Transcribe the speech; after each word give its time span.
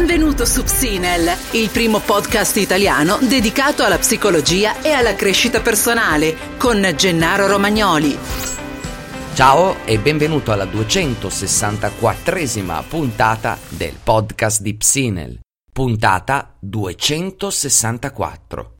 Benvenuto 0.00 0.46
su 0.46 0.62
Psinel, 0.62 1.30
il 1.50 1.68
primo 1.68 2.00
podcast 2.00 2.56
italiano 2.56 3.18
dedicato 3.20 3.84
alla 3.84 3.98
psicologia 3.98 4.80
e 4.80 4.92
alla 4.92 5.14
crescita 5.14 5.60
personale, 5.60 6.34
con 6.56 6.80
Gennaro 6.96 7.46
Romagnoli. 7.46 8.16
Ciao 9.34 9.84
e 9.84 9.98
benvenuto 9.98 10.52
alla 10.52 10.64
264esima 10.64 12.82
puntata 12.88 13.58
del 13.68 13.92
podcast 14.02 14.62
di 14.62 14.74
Psinel, 14.74 15.38
puntata 15.70 16.56
264. 16.58 18.76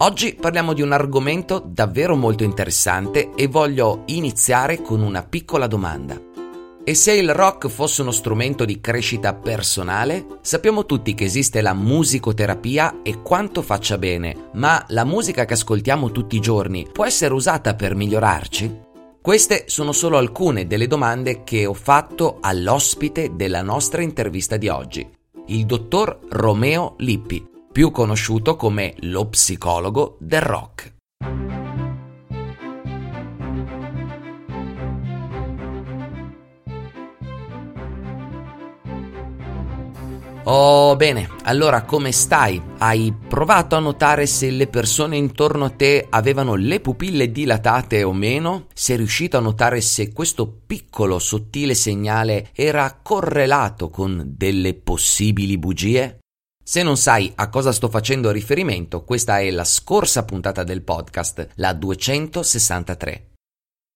Oggi 0.00 0.34
parliamo 0.34 0.74
di 0.74 0.82
un 0.82 0.92
argomento 0.92 1.64
davvero 1.66 2.14
molto 2.14 2.44
interessante 2.44 3.30
e 3.34 3.46
voglio 3.46 4.02
iniziare 4.06 4.82
con 4.82 5.00
una 5.00 5.22
piccola 5.22 5.66
domanda. 5.66 6.31
E 6.84 6.94
se 6.94 7.12
il 7.12 7.32
rock 7.32 7.68
fosse 7.68 8.02
uno 8.02 8.10
strumento 8.10 8.64
di 8.64 8.80
crescita 8.80 9.34
personale? 9.34 10.26
Sappiamo 10.40 10.84
tutti 10.84 11.14
che 11.14 11.22
esiste 11.22 11.60
la 11.60 11.74
musicoterapia 11.74 13.02
e 13.04 13.22
quanto 13.22 13.62
faccia 13.62 13.98
bene, 13.98 14.48
ma 14.54 14.84
la 14.88 15.04
musica 15.04 15.44
che 15.44 15.52
ascoltiamo 15.52 16.10
tutti 16.10 16.34
i 16.34 16.40
giorni 16.40 16.88
può 16.90 17.04
essere 17.04 17.34
usata 17.34 17.76
per 17.76 17.94
migliorarci? 17.94 18.80
Queste 19.22 19.66
sono 19.68 19.92
solo 19.92 20.18
alcune 20.18 20.66
delle 20.66 20.88
domande 20.88 21.44
che 21.44 21.66
ho 21.66 21.74
fatto 21.74 22.38
all'ospite 22.40 23.36
della 23.36 23.62
nostra 23.62 24.02
intervista 24.02 24.56
di 24.56 24.66
oggi, 24.66 25.08
il 25.46 25.64
dottor 25.64 26.18
Romeo 26.30 26.96
Lippi, 26.98 27.48
più 27.70 27.92
conosciuto 27.92 28.56
come 28.56 28.94
lo 29.02 29.28
psicologo 29.28 30.16
del 30.18 30.42
rock. 30.42 31.01
Oh 40.44 40.96
bene, 40.96 41.28
allora 41.44 41.82
come 41.82 42.10
stai? 42.10 42.60
Hai 42.78 43.14
provato 43.28 43.76
a 43.76 43.78
notare 43.78 44.26
se 44.26 44.50
le 44.50 44.66
persone 44.66 45.16
intorno 45.16 45.66
a 45.66 45.70
te 45.70 46.04
avevano 46.10 46.56
le 46.56 46.80
pupille 46.80 47.30
dilatate 47.30 48.02
o 48.02 48.12
meno? 48.12 48.66
Sei 48.74 48.96
riuscito 48.96 49.36
a 49.36 49.40
notare 49.40 49.80
se 49.80 50.12
questo 50.12 50.48
piccolo 50.66 51.20
sottile 51.20 51.74
segnale 51.74 52.48
era 52.54 52.98
correlato 53.00 53.88
con 53.88 54.34
delle 54.36 54.74
possibili 54.74 55.58
bugie? 55.58 56.18
Se 56.64 56.82
non 56.82 56.96
sai 56.96 57.30
a 57.36 57.48
cosa 57.48 57.70
sto 57.70 57.88
facendo 57.88 58.32
riferimento, 58.32 59.04
questa 59.04 59.38
è 59.38 59.48
la 59.48 59.64
scorsa 59.64 60.24
puntata 60.24 60.64
del 60.64 60.82
podcast, 60.82 61.50
la 61.54 61.72
263. 61.72 63.31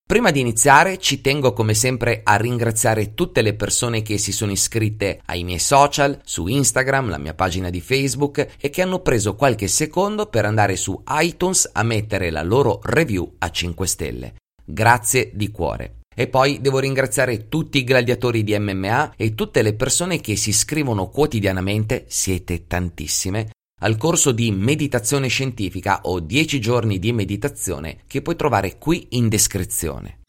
Prima 0.07 0.31
di 0.31 0.39
iniziare 0.39 0.99
ci 0.99 1.19
tengo 1.19 1.51
come 1.51 1.73
sempre 1.73 2.21
a 2.23 2.37
ringraziare 2.37 3.13
tutte 3.13 3.41
le 3.41 3.55
persone 3.55 4.01
che 4.01 4.17
si 4.17 4.31
sono 4.31 4.53
iscritte 4.53 5.19
ai 5.25 5.43
miei 5.43 5.59
social, 5.59 6.21
su 6.23 6.47
Instagram, 6.47 7.09
la 7.09 7.17
mia 7.17 7.33
pagina 7.33 7.69
di 7.69 7.81
Facebook 7.81 8.55
e 8.57 8.69
che 8.69 8.81
hanno 8.81 8.99
preso 8.99 9.35
qualche 9.35 9.67
secondo 9.67 10.27
per 10.27 10.45
andare 10.45 10.77
su 10.77 10.97
iTunes 11.09 11.69
a 11.73 11.83
mettere 11.83 12.29
la 12.29 12.41
loro 12.41 12.79
review 12.83 13.33
a 13.39 13.51
5 13.51 13.85
stelle. 13.85 14.35
Grazie 14.63 15.31
di 15.33 15.51
cuore. 15.51 15.95
E 16.15 16.29
poi 16.29 16.61
devo 16.61 16.79
ringraziare 16.79 17.49
tutti 17.49 17.79
i 17.79 17.83
gladiatori 17.83 18.45
di 18.45 18.57
MMA 18.57 19.15
e 19.17 19.35
tutte 19.35 19.61
le 19.61 19.73
persone 19.73 20.21
che 20.21 20.37
si 20.37 20.51
iscrivono 20.51 21.09
quotidianamente, 21.09 22.05
siete 22.07 22.65
tantissime, 22.65 23.49
al 23.79 23.97
corso 23.97 24.31
di 24.31 24.51
meditazione 24.51 25.27
scientifica 25.27 26.01
o 26.03 26.19
10 26.19 26.59
giorni 26.59 26.97
di 26.97 27.13
meditazione 27.13 27.99
che 28.07 28.23
puoi 28.23 28.35
trovare 28.35 28.77
qui 28.79 29.07
in 29.11 29.29
descrizione. 29.29 30.21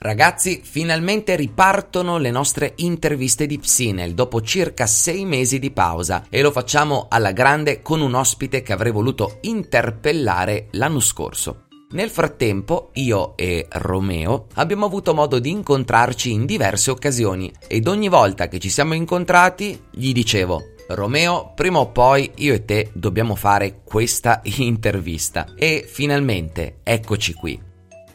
Ragazzi, 0.00 0.60
finalmente 0.62 1.34
ripartono 1.36 2.18
le 2.18 2.30
nostre 2.30 2.74
interviste 2.76 3.46
di 3.46 3.58
Psinel 3.58 4.14
dopo 4.14 4.42
circa 4.42 4.86
6 4.86 5.24
mesi 5.24 5.58
di 5.58 5.70
pausa 5.70 6.26
e 6.28 6.42
lo 6.42 6.52
facciamo 6.52 7.06
alla 7.08 7.32
grande 7.32 7.80
con 7.80 8.00
un 8.00 8.14
ospite 8.14 8.62
che 8.62 8.72
avrei 8.72 8.92
voluto 8.92 9.38
interpellare 9.42 10.68
l'anno 10.72 11.00
scorso. 11.00 11.64
Nel 11.90 12.10
frattempo, 12.10 12.90
io 12.94 13.34
e 13.36 13.66
Romeo 13.70 14.46
abbiamo 14.56 14.84
avuto 14.84 15.14
modo 15.14 15.38
di 15.38 15.50
incontrarci 15.50 16.30
in 16.30 16.44
diverse 16.44 16.90
occasioni 16.90 17.50
ed 17.66 17.88
ogni 17.88 18.08
volta 18.08 18.48
che 18.48 18.58
ci 18.58 18.68
siamo 18.68 18.92
incontrati 18.92 19.84
gli 19.90 20.12
dicevo 20.12 20.76
Romeo, 20.90 21.52
prima 21.54 21.80
o 21.80 21.90
poi 21.90 22.30
io 22.36 22.54
e 22.54 22.64
te 22.64 22.90
dobbiamo 22.94 23.34
fare 23.34 23.80
questa 23.84 24.40
intervista 24.56 25.52
e 25.54 25.86
finalmente 25.86 26.78
eccoci 26.82 27.34
qui. 27.34 27.60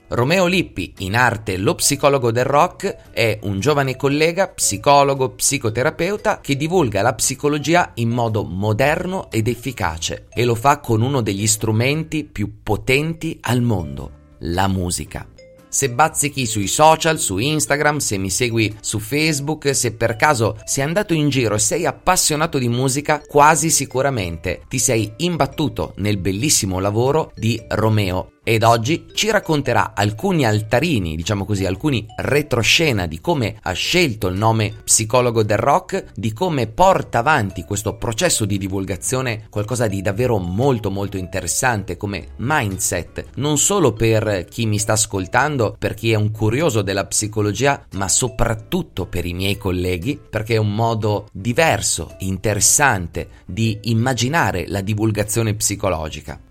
Romeo 0.08 0.46
Lippi, 0.48 0.94
in 1.00 1.16
arte 1.16 1.58
lo 1.58 1.76
psicologo 1.76 2.32
del 2.32 2.46
rock, 2.46 3.12
è 3.12 3.40
un 3.44 3.60
giovane 3.60 3.96
collega, 3.96 4.48
psicologo, 4.48 5.32
psicoterapeuta 5.32 6.40
che 6.40 6.56
divulga 6.56 7.02
la 7.02 7.14
psicologia 7.14 7.92
in 7.96 8.10
modo 8.10 8.44
moderno 8.44 9.30
ed 9.32 9.48
efficace 9.48 10.28
e 10.32 10.44
lo 10.44 10.56
fa 10.56 10.80
con 10.80 11.02
uno 11.02 11.22
degli 11.22 11.48
strumenti 11.48 12.24
più 12.26 12.62
potenti 12.62 13.38
al 13.42 13.62
mondo, 13.62 14.12
la 14.40 14.68
musica 14.68 15.28
se 15.74 15.90
bazzichi 15.90 16.46
sui 16.46 16.68
social, 16.68 17.20
su 17.20 17.40
Instagram, 17.40 17.98
se 17.98 18.20
mi 18.20 18.30
segui 18.30 18.78
su 18.80 19.00
Facebook, 19.00 19.76
se 19.76 19.94
per 19.94 20.16
caso 20.16 20.60
sei 20.66 20.84
andato 20.84 21.16
in 21.16 21.30
giro 21.30 21.56
e 21.56 21.60
sei 21.60 21.88
appassionato 21.88 22.60
di 22.60 22.70
musica, 22.70 23.20
quasi 23.26 23.72
sicuramente 23.72 24.62
ti 24.70 24.78
sei 24.78 25.12
imbattuto 25.18 25.94
nel 25.98 26.18
bellissimo 26.18 26.78
lavoro 26.78 27.32
di 27.34 27.60
Romeo 27.70 28.34
ed 28.44 28.64
oggi 28.64 29.08
ci 29.14 29.32
racconterà 29.32 29.94
alcuni 29.96 30.46
altarini, 30.46 31.16
diciamo 31.16 31.46
così, 31.46 31.66
alcuni 31.66 32.06
retroscena 32.18 33.08
di 33.08 33.22
come 33.22 33.56
ha 33.62 33.72
scelto 33.72 34.28
il 34.28 34.38
nome 34.38 34.74
psicologo 34.84 35.44
del 35.44 35.58
rock, 35.58 36.06
di 36.14 36.34
come 36.34 36.68
porta 36.68 37.20
avanti 37.20 37.64
questo 37.64 37.96
processo 37.96 38.46
di 38.46 38.58
divulgazione, 38.58 39.48
qualcosa 39.50 39.88
di 39.88 40.02
davvero 40.02 40.38
molto 40.38 40.92
molto 40.92 41.18
interessante 41.18 41.96
come 41.96 42.30
mindset, 42.38 43.26
non 43.36 43.58
solo 43.58 43.94
per 43.94 44.46
chi 44.50 44.66
mi 44.66 44.78
sta 44.78 44.94
ascoltando, 44.94 45.76
per 45.80 45.94
chi 45.94 46.12
è 46.12 46.16
un 46.16 46.32
curioso 46.32 46.82
della 46.82 47.06
psicologia, 47.06 47.86
ma 47.94 48.10
soprattutto 48.10 49.06
per 49.06 49.26
i 49.26 49.34
miei 49.34 49.58
colleghi, 49.58 50.20
perché 50.30 50.56
è 50.56 50.58
un 50.58 50.76
modo 50.76 51.28
diverso, 51.32 52.16
interessante 52.20 53.30
di 53.46 53.80
immaginare 53.84 54.66
la 54.68 54.82
divulgazione 54.82 55.54
psicologica 55.54 56.43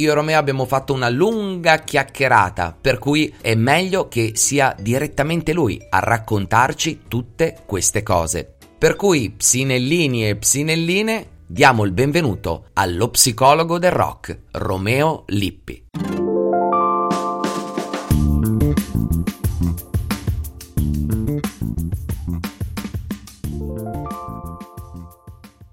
io 0.00 0.12
e 0.12 0.14
Romeo 0.14 0.38
abbiamo 0.38 0.64
fatto 0.64 0.92
una 0.92 1.08
lunga 1.08 1.78
chiacchierata, 1.78 2.76
per 2.80 2.98
cui 2.98 3.32
è 3.40 3.54
meglio 3.54 4.08
che 4.08 4.32
sia 4.34 4.74
direttamente 4.78 5.52
lui 5.52 5.80
a 5.88 5.98
raccontarci 5.98 7.02
tutte 7.08 7.58
queste 7.66 8.02
cose. 8.02 8.54
Per 8.78 8.96
cui, 8.96 9.30
psinellini 9.30 10.28
e 10.28 10.36
psinelline, 10.36 11.26
diamo 11.46 11.84
il 11.84 11.92
benvenuto 11.92 12.66
allo 12.74 13.08
psicologo 13.08 13.78
del 13.78 13.92
rock, 13.92 14.42
Romeo 14.52 15.24
Lippi. 15.26 16.17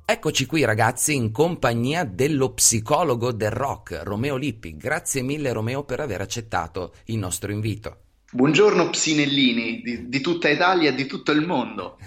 Eccoci 0.07 0.45
qui 0.45 0.63
ragazzi 0.63 1.15
in 1.15 1.31
compagnia 1.31 2.03
dello 2.03 2.53
psicologo 2.53 3.31
del 3.31 3.49
rock, 3.49 4.01
Romeo 4.03 4.35
Lippi. 4.35 4.77
Grazie 4.77 5.23
mille 5.23 5.51
Romeo 5.51 5.83
per 5.83 5.99
aver 5.99 6.21
accettato 6.21 6.93
il 7.05 7.17
nostro 7.17 7.51
invito. 7.51 8.01
Buongiorno 8.31 8.91
Psinellini 8.91 9.81
di, 9.81 10.07
di, 10.07 10.21
tutta 10.21 10.47
Italia 10.47 10.91
e 10.91 10.93
di 10.93 11.07
tutto 11.07 11.31
il 11.31 11.43
mondo. 11.43 11.97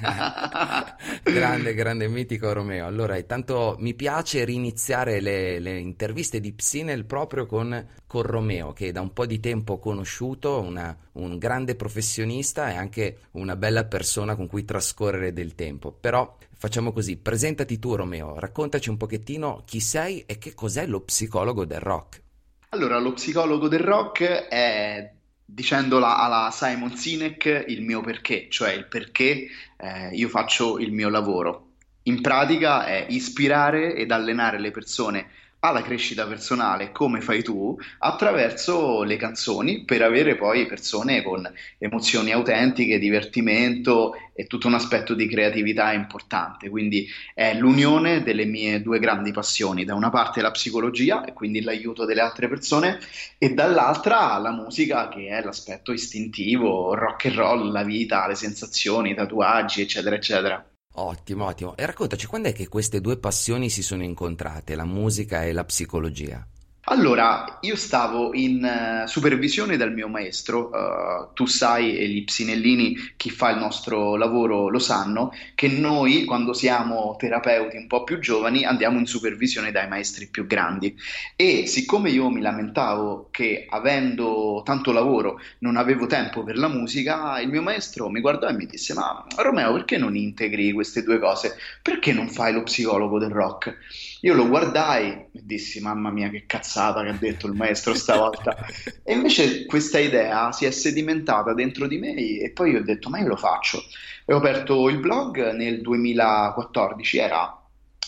grande, 1.25 1.75
grande 1.75 2.06
mitico 2.06 2.53
Romeo. 2.53 2.87
Allora, 2.87 3.16
intanto 3.16 3.75
mi 3.81 3.94
piace 3.94 4.44
riniziare 4.44 5.20
le, 5.20 5.58
le 5.58 5.78
interviste 5.78 6.38
di 6.38 6.53
Psinel 6.53 7.04
proprio 7.04 7.47
con, 7.47 7.84
con, 8.06 8.22
Romeo, 8.22 8.72
che 8.75 8.92
da 8.92 9.00
un 9.00 9.12
po' 9.12 9.26
di 9.26 9.41
tempo 9.41 9.72
ho 9.72 9.78
conosciuto, 9.81 10.60
una, 10.60 10.97
un 11.14 11.37
grande 11.37 11.75
professionista 11.75 12.70
e 12.70 12.76
anche 12.76 13.19
una 13.32 13.56
bella 13.56 13.87
persona 13.87 14.37
con 14.37 14.47
cui 14.47 14.64
trascorrere 14.64 15.32
del 15.32 15.56
tempo. 15.56 15.91
Però 15.91 16.37
facciamo 16.58 16.93
così, 16.93 17.16
presentati 17.16 17.78
tu 17.78 17.94
Romeo, 17.94 18.38
raccontaci 18.38 18.90
un 18.90 18.96
pochettino 18.96 19.62
chi 19.64 19.81
sei 19.81 20.25
e 20.26 20.38
che 20.38 20.55
cos'è 20.55 20.87
lo 20.87 21.00
psicologo 21.00 21.64
del 21.64 21.81
rock. 21.81 22.22
Allora, 22.70 22.99
lo 22.99 23.12
psicologo 23.12 23.69
del 23.69 23.81
rock 23.81 24.25
è 24.25 25.12
dicendola 25.44 26.19
alla 26.19 26.50
Simon 26.52 26.94
Sinek 26.96 27.64
il 27.69 27.82
mio 27.82 28.02
perché, 28.02 28.49
cioè 28.50 28.72
il 28.72 28.87
perché 28.87 29.46
eh, 29.76 30.08
io 30.12 30.28
faccio 30.28 30.78
il 30.78 30.93
mio 30.93 31.08
lavoro. 31.08 31.70
In 32.02 32.20
pratica 32.20 32.84
è 32.87 33.06
ispirare 33.08 33.94
ed 33.94 34.11
allenare 34.11 34.58
le 34.58 34.70
persone 34.70 35.31
alla 35.60 35.82
crescita 35.82 36.26
personale 36.26 36.93
come 36.93 37.20
fai 37.20 37.43
tu 37.43 37.76
attraverso 37.99 39.02
le 39.02 39.16
canzoni 39.16 39.84
per 39.84 40.02
avere 40.02 40.37
poi 40.37 40.66
persone 40.66 41.22
con 41.22 41.50
emozioni 41.78 42.31
autentiche, 42.32 42.99
divertimento 42.99 44.14
e 44.34 44.46
tutto 44.46 44.69
un 44.69 44.75
aspetto 44.75 45.14
di 45.14 45.26
creatività 45.26 45.93
importante. 45.93 46.69
Quindi 46.69 47.08
è 47.34 47.55
l'unione 47.55 48.22
delle 48.22 48.44
mie 48.44 48.82
due 48.82 49.00
grandi 49.00 49.32
passioni, 49.32 49.84
da 49.84 49.94
una 49.94 50.10
parte 50.10 50.40
la 50.43 50.52
psicologia 50.52 51.25
e 51.25 51.32
quindi 51.32 51.61
l'aiuto 51.61 52.04
delle 52.04 52.20
altre 52.20 52.49
persone 52.49 52.99
e 53.37 53.52
dall'altra 53.54 54.38
la 54.38 54.52
musica 54.52 55.08
che 55.08 55.28
è 55.28 55.43
l'aspetto 55.43 55.93
istintivo, 55.93 56.94
rock 56.94 57.26
and 57.26 57.34
roll, 57.34 57.72
la 57.72 57.82
vita, 57.82 58.28
le 58.28 58.37
sensazioni, 58.37 59.11
i 59.11 59.14
tatuaggi, 59.14 59.82
eccetera, 59.82 60.14
eccetera. 60.14 60.64
Ottimo, 60.94 61.44
ottimo. 61.44 61.76
E 61.76 61.87
raccontaci 61.87 62.26
quando 62.26 62.49
è 62.49 62.52
che 62.52 62.69
queste 62.69 63.00
due 63.00 63.19
passioni 63.19 63.70
si 63.70 63.82
sono 63.82 64.02
incontrate, 64.02 64.75
la 64.75 64.85
musica 64.85 65.44
e 65.44 65.52
la 65.52 65.64
psicologia? 65.64 66.46
Allora, 66.90 67.58
io 67.61 67.76
stavo 67.76 68.32
in 68.32 68.62
uh, 68.64 69.06
supervisione 69.06 69.76
dal 69.76 69.93
mio 69.93 70.08
maestro, 70.08 70.70
uh, 70.70 71.35
tu 71.35 71.44
sai 71.44 71.99
e 71.99 72.08
gli 72.08 72.25
psinellini, 72.25 72.96
chi 73.19 73.29
fa 73.29 73.50
il 73.50 73.58
nostro 73.58 74.17
lavoro 74.17 74.70
lo 74.70 74.79
sanno, 74.79 75.31
che 75.55 75.69
noi 75.69 76.25
quando 76.25 76.55
siamo 76.55 77.14
terapeuti 77.19 77.76
un 77.76 77.88
po' 77.88 78.05
più 78.05 78.19
giovani 78.20 78.64
andiamo 78.64 78.99
in 78.99 79.05
supervisione 79.05 79.70
dai 79.70 79.87
maestri 79.87 80.29
più 80.29 80.46
grandi 80.46 80.96
e 81.37 81.67
siccome 81.67 82.08
io 82.08 82.31
mi 82.31 82.40
lamentavo 82.40 83.29
che 83.31 83.67
avendo 83.69 84.62
tanto 84.64 84.90
lavoro 84.90 85.40
non 85.58 85.76
avevo 85.76 86.06
tempo 86.06 86.43
per 86.43 86.56
la 86.56 86.69
musica, 86.69 87.38
il 87.38 87.50
mio 87.50 87.61
maestro 87.61 88.08
mi 88.08 88.20
guardò 88.20 88.49
e 88.49 88.55
mi 88.55 88.64
disse 88.64 88.94
ma 88.94 89.26
Romeo 89.37 89.75
perché 89.75 89.99
non 89.99 90.17
integri 90.17 90.73
queste 90.73 91.02
due 91.02 91.19
cose? 91.19 91.55
Perché 91.82 92.14
non 92.14 92.31
fai 92.31 92.55
lo 92.55 92.62
psicologo 92.62 93.19
del 93.19 93.31
rock? 93.31 93.76
Io 94.23 94.35
lo 94.35 94.49
guardai 94.49 95.11
e 95.11 95.29
dissi 95.32 95.81
mamma 95.81 96.11
mia 96.11 96.29
che 96.29 96.44
cazzata 96.47 97.03
che 97.03 97.11
ha 97.11 97.19
detto 97.19 97.47
il 97.47 97.55
maestro 97.55 97.94
stavolta. 97.94 98.56
e 99.05 99.12
invece 99.12 99.67
questa 99.67 99.99
idea 99.99 100.50
si 100.53 100.65
è 100.65 100.70
sedimentata 100.70 101.55
dentro 101.55 101.87
di 101.87 101.99
me 101.99 102.15
e 102.15 102.50
poi 102.53 102.75
ho 102.75 102.82
detto 102.82 103.09
ma 103.11 103.19
io 103.19 103.29
lo 103.29 103.37
faccio. 103.37 103.82
E 104.25 104.32
ho 104.35 104.38
aperto 104.38 104.88
il 104.88 104.99
blog 104.99 105.53
nel 105.53 105.81
2014, 105.81 107.19
era 107.19 107.57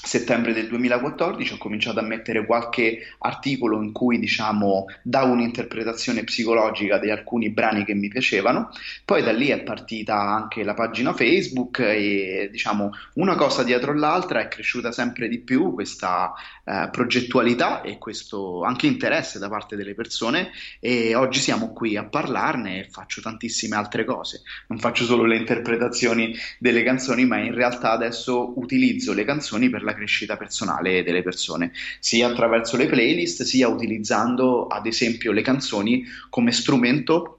settembre 0.03 0.55
del 0.55 0.67
2014 0.67 1.53
ho 1.53 1.59
cominciato 1.59 2.01
a 2.01 2.03
mettere 2.03 2.47
qualche 2.47 3.15
articolo 3.19 3.83
in 3.83 3.93
cui 3.93 4.19
diciamo 4.19 4.87
davo 5.03 5.33
un'interpretazione 5.33 6.25
psicologica 6.25 6.99
di 6.99 7.11
alcuni 7.11 7.51
brani 7.51 7.85
che 7.85 7.95
mi 7.95 8.09
piacevano. 8.09 8.71
Poi 9.05 9.23
da 9.23 9.33
lì 9.33 9.49
è 9.49 9.63
partita 9.63 10.19
anche 10.19 10.65
la 10.65 10.75
pagina 10.75 11.13
Facebook 11.13 11.81
e 11.81 12.49
diciamo 12.51 12.91
una 13.15 13.37
cosa 13.37 13.63
dietro 13.63 13.95
l'altra 13.95 14.41
è 14.41 14.49
cresciuta 14.49 14.91
sempre 14.91 15.29
di 15.29 15.39
più 15.39 15.75
questa 15.75 16.33
eh, 16.65 16.89
progettualità 16.91 17.83
e 17.83 17.99
questo 17.99 18.63
anche 18.63 18.87
interesse 18.87 19.39
da 19.39 19.49
parte 19.49 19.77
delle 19.77 19.95
persone 19.95 20.51
e 20.81 21.15
oggi 21.15 21.39
siamo 21.41 21.73
qui 21.73 21.97
a 21.97 22.05
parlarne 22.05 22.81
e 22.81 22.89
faccio 22.89 23.21
tantissime 23.21 23.77
altre 23.77 24.05
cose. 24.05 24.43
Non 24.69 24.79
faccio 24.79 25.05
solo 25.05 25.25
le 25.25 25.37
interpretazioni 25.37 26.35
delle 26.59 26.83
canzoni 26.83 27.27
ma 27.27 27.39
in 27.39 27.55
realtà 27.55 27.93
adesso 27.93 28.59
utilizzo 28.59 29.13
le 29.13 29.25
canzoni 29.25 29.69
per 29.69 29.83
la 29.83 29.90
la 29.91 29.95
crescita 29.95 30.37
personale 30.37 31.03
delle 31.03 31.23
persone, 31.23 31.73
sia 31.99 32.29
attraverso 32.29 32.77
le 32.77 32.87
playlist, 32.87 33.43
sia 33.43 33.69
utilizzando 33.69 34.67
ad 34.67 34.87
esempio 34.87 35.33
le 35.33 35.43
canzoni 35.43 36.05
come 36.29 36.53
strumento 36.53 37.37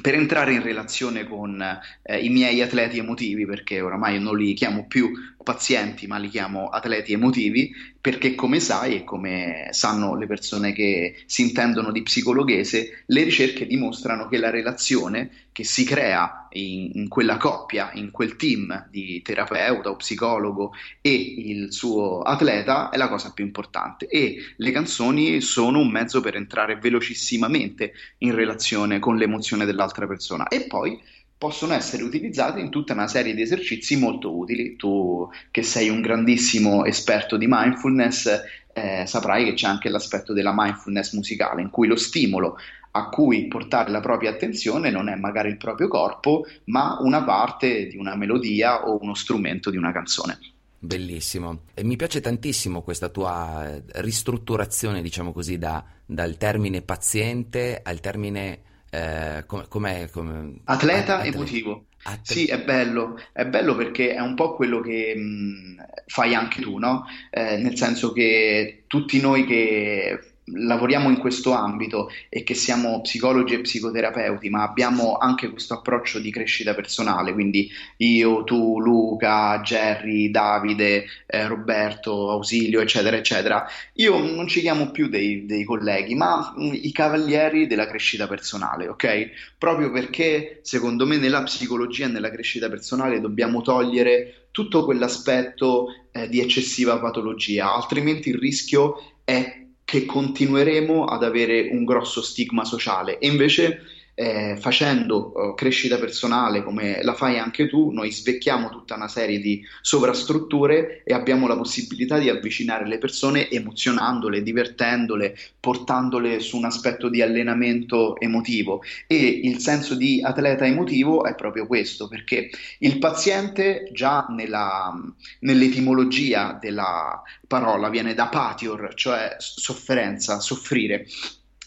per 0.00 0.14
entrare 0.14 0.52
in 0.52 0.62
relazione 0.62 1.24
con 1.24 1.60
eh, 2.02 2.18
i 2.18 2.30
miei 2.30 2.62
atleti 2.62 2.98
emotivi, 2.98 3.44
perché 3.44 3.80
oramai 3.80 4.18
non 4.18 4.36
li 4.36 4.54
chiamo 4.54 4.86
più 4.86 5.10
pazienti, 5.42 6.06
ma 6.06 6.18
li 6.18 6.28
chiamo 6.28 6.68
atleti 6.68 7.12
emotivi, 7.12 7.72
perché 8.00 8.34
come 8.34 8.60
sai 8.60 8.96
e 8.96 9.04
come 9.04 9.68
sanno 9.70 10.16
le 10.16 10.26
persone 10.26 10.72
che 10.72 11.22
si 11.26 11.42
intendono 11.42 11.92
di 11.92 12.02
psicologhese, 12.02 13.04
le 13.06 13.22
ricerche 13.22 13.66
dimostrano 13.66 14.28
che 14.28 14.38
la 14.38 14.50
relazione 14.50 15.30
che 15.52 15.64
si 15.64 15.84
crea 15.84 16.48
in, 16.52 16.90
in 16.94 17.08
quella 17.08 17.36
coppia, 17.36 17.90
in 17.94 18.10
quel 18.10 18.36
team 18.36 18.88
di 18.90 19.20
terapeuta 19.22 19.90
o 19.90 19.96
psicologo 19.96 20.72
e 21.00 21.12
il 21.12 21.72
suo 21.72 22.22
atleta 22.22 22.88
è 22.90 22.96
la 22.96 23.08
cosa 23.08 23.32
più 23.32 23.44
importante. 23.44 24.06
E 24.06 24.36
le 24.56 24.70
canzoni 24.70 25.40
sono 25.40 25.80
un 25.80 25.90
mezzo 25.90 26.20
per 26.20 26.36
entrare 26.36 26.76
velocissimamente 26.76 27.92
in 28.18 28.34
relazione 28.34 28.98
con 28.98 29.16
l'emozione 29.16 29.64
dell'altra 29.64 30.06
persona. 30.06 30.48
E 30.48 30.66
poi 30.66 30.98
possono 31.40 31.72
essere 31.72 32.02
utilizzate 32.02 32.60
in 32.60 32.68
tutta 32.68 32.92
una 32.92 33.08
serie 33.08 33.32
di 33.32 33.40
esercizi 33.40 33.96
molto 33.96 34.36
utili. 34.36 34.76
Tu 34.76 35.26
che 35.50 35.62
sei 35.62 35.88
un 35.88 36.02
grandissimo 36.02 36.84
esperto 36.84 37.38
di 37.38 37.46
mindfulness, 37.48 38.42
eh, 38.74 39.04
saprai 39.06 39.46
che 39.46 39.54
c'è 39.54 39.66
anche 39.66 39.88
l'aspetto 39.88 40.34
della 40.34 40.52
mindfulness 40.54 41.14
musicale, 41.14 41.62
in 41.62 41.70
cui 41.70 41.88
lo 41.88 41.96
stimolo 41.96 42.58
a 42.90 43.08
cui 43.08 43.46
portare 43.46 43.90
la 43.90 44.00
propria 44.00 44.28
attenzione 44.28 44.90
non 44.90 45.08
è 45.08 45.14
magari 45.14 45.48
il 45.48 45.56
proprio 45.56 45.88
corpo, 45.88 46.44
ma 46.64 46.98
una 47.00 47.24
parte 47.24 47.86
di 47.86 47.96
una 47.96 48.16
melodia 48.16 48.86
o 48.86 48.98
uno 49.00 49.14
strumento 49.14 49.70
di 49.70 49.78
una 49.78 49.92
canzone. 49.92 50.38
Bellissimo. 50.78 51.60
E 51.72 51.82
mi 51.84 51.96
piace 51.96 52.20
tantissimo 52.20 52.82
questa 52.82 53.08
tua 53.08 53.66
eh, 53.66 53.82
ristrutturazione, 54.02 55.00
diciamo 55.00 55.32
così, 55.32 55.56
da, 55.56 55.82
dal 56.04 56.36
termine 56.36 56.82
paziente 56.82 57.80
al 57.82 58.00
termine 58.00 58.68
eh, 58.90 59.44
come, 59.46 59.66
com'è, 59.68 60.08
come... 60.10 60.60
Atleta, 60.64 61.18
atleta 61.18 61.24
emotivo. 61.24 61.84
Atleta. 62.02 62.20
Sì, 62.22 62.46
è 62.46 62.62
bello, 62.62 63.18
è 63.32 63.44
bello 63.46 63.76
perché 63.76 64.14
è 64.14 64.20
un 64.20 64.34
po' 64.34 64.54
quello 64.54 64.80
che 64.80 65.14
mh, 65.14 65.84
fai 66.06 66.34
anche 66.34 66.60
tu, 66.60 66.78
no? 66.78 67.04
Eh, 67.30 67.56
nel 67.58 67.76
senso 67.76 68.12
che 68.12 68.84
tutti 68.86 69.20
noi 69.20 69.44
che 69.44 70.29
lavoriamo 70.54 71.08
in 71.08 71.18
questo 71.18 71.52
ambito 71.52 72.10
e 72.28 72.42
che 72.42 72.54
siamo 72.54 73.00
psicologi 73.00 73.54
e 73.54 73.60
psicoterapeuti, 73.60 74.48
ma 74.50 74.62
abbiamo 74.62 75.16
anche 75.16 75.50
questo 75.50 75.74
approccio 75.74 76.18
di 76.18 76.30
crescita 76.30 76.74
personale, 76.74 77.32
quindi 77.32 77.70
io, 77.98 78.44
tu, 78.44 78.80
Luca, 78.80 79.60
Jerry, 79.60 80.30
Davide, 80.30 81.04
eh, 81.26 81.46
Roberto, 81.46 82.30
Ausilio, 82.30 82.80
eccetera, 82.80 83.16
eccetera, 83.16 83.66
io 83.94 84.18
non 84.18 84.46
ci 84.46 84.60
chiamo 84.60 84.90
più 84.90 85.08
dei, 85.08 85.46
dei 85.46 85.64
colleghi, 85.64 86.14
ma 86.14 86.52
mh, 86.56 86.64
mm, 86.64 86.72
i 86.74 86.92
cavalieri 86.92 87.66
della 87.66 87.86
crescita 87.86 88.26
personale, 88.26 88.88
ok? 88.88 89.30
Proprio 89.58 89.90
perché 89.90 90.60
secondo 90.62 91.06
me 91.06 91.16
nella 91.16 91.42
psicologia 91.42 92.06
e 92.06 92.08
nella 92.08 92.30
crescita 92.30 92.68
personale 92.68 93.20
dobbiamo 93.20 93.62
togliere 93.62 94.46
tutto 94.50 94.84
quell'aspetto 94.84 95.86
eh, 96.12 96.28
di 96.28 96.40
eccessiva 96.40 96.98
patologia, 96.98 97.72
altrimenti 97.72 98.30
il 98.30 98.38
rischio 98.38 98.96
è 99.24 99.59
che 99.90 100.04
continueremo 100.06 101.04
ad 101.06 101.24
avere 101.24 101.68
un 101.72 101.84
grosso 101.84 102.22
stigma 102.22 102.64
sociale. 102.64 103.18
E 103.18 103.26
invece 103.26 103.80
eh, 104.20 104.58
facendo 104.60 105.32
uh, 105.34 105.54
crescita 105.54 105.96
personale 105.96 106.62
come 106.62 107.02
la 107.02 107.14
fai 107.14 107.38
anche 107.38 107.66
tu, 107.66 107.90
noi 107.90 108.12
svecchiamo 108.12 108.68
tutta 108.68 108.94
una 108.94 109.08
serie 109.08 109.40
di 109.40 109.62
sovrastrutture 109.80 111.02
e 111.04 111.14
abbiamo 111.14 111.46
la 111.46 111.56
possibilità 111.56 112.18
di 112.18 112.28
avvicinare 112.28 112.86
le 112.86 112.98
persone 112.98 113.48
emozionandole, 113.48 114.42
divertendole, 114.42 115.34
portandole 115.58 116.38
su 116.40 116.58
un 116.58 116.66
aspetto 116.66 117.08
di 117.08 117.22
allenamento 117.22 118.20
emotivo. 118.20 118.82
E 119.06 119.16
il 119.16 119.58
senso 119.58 119.94
di 119.94 120.20
atleta 120.22 120.66
emotivo 120.66 121.24
è 121.24 121.34
proprio 121.34 121.66
questo, 121.66 122.06
perché 122.06 122.50
il 122.80 122.98
paziente 122.98 123.88
già 123.90 124.26
nella, 124.28 124.92
nell'etimologia 125.38 126.58
della 126.60 127.22
parola 127.46 127.88
viene 127.88 128.12
da 128.12 128.26
patior, 128.26 128.92
cioè 128.92 129.36
sofferenza, 129.38 130.40
soffrire 130.40 131.06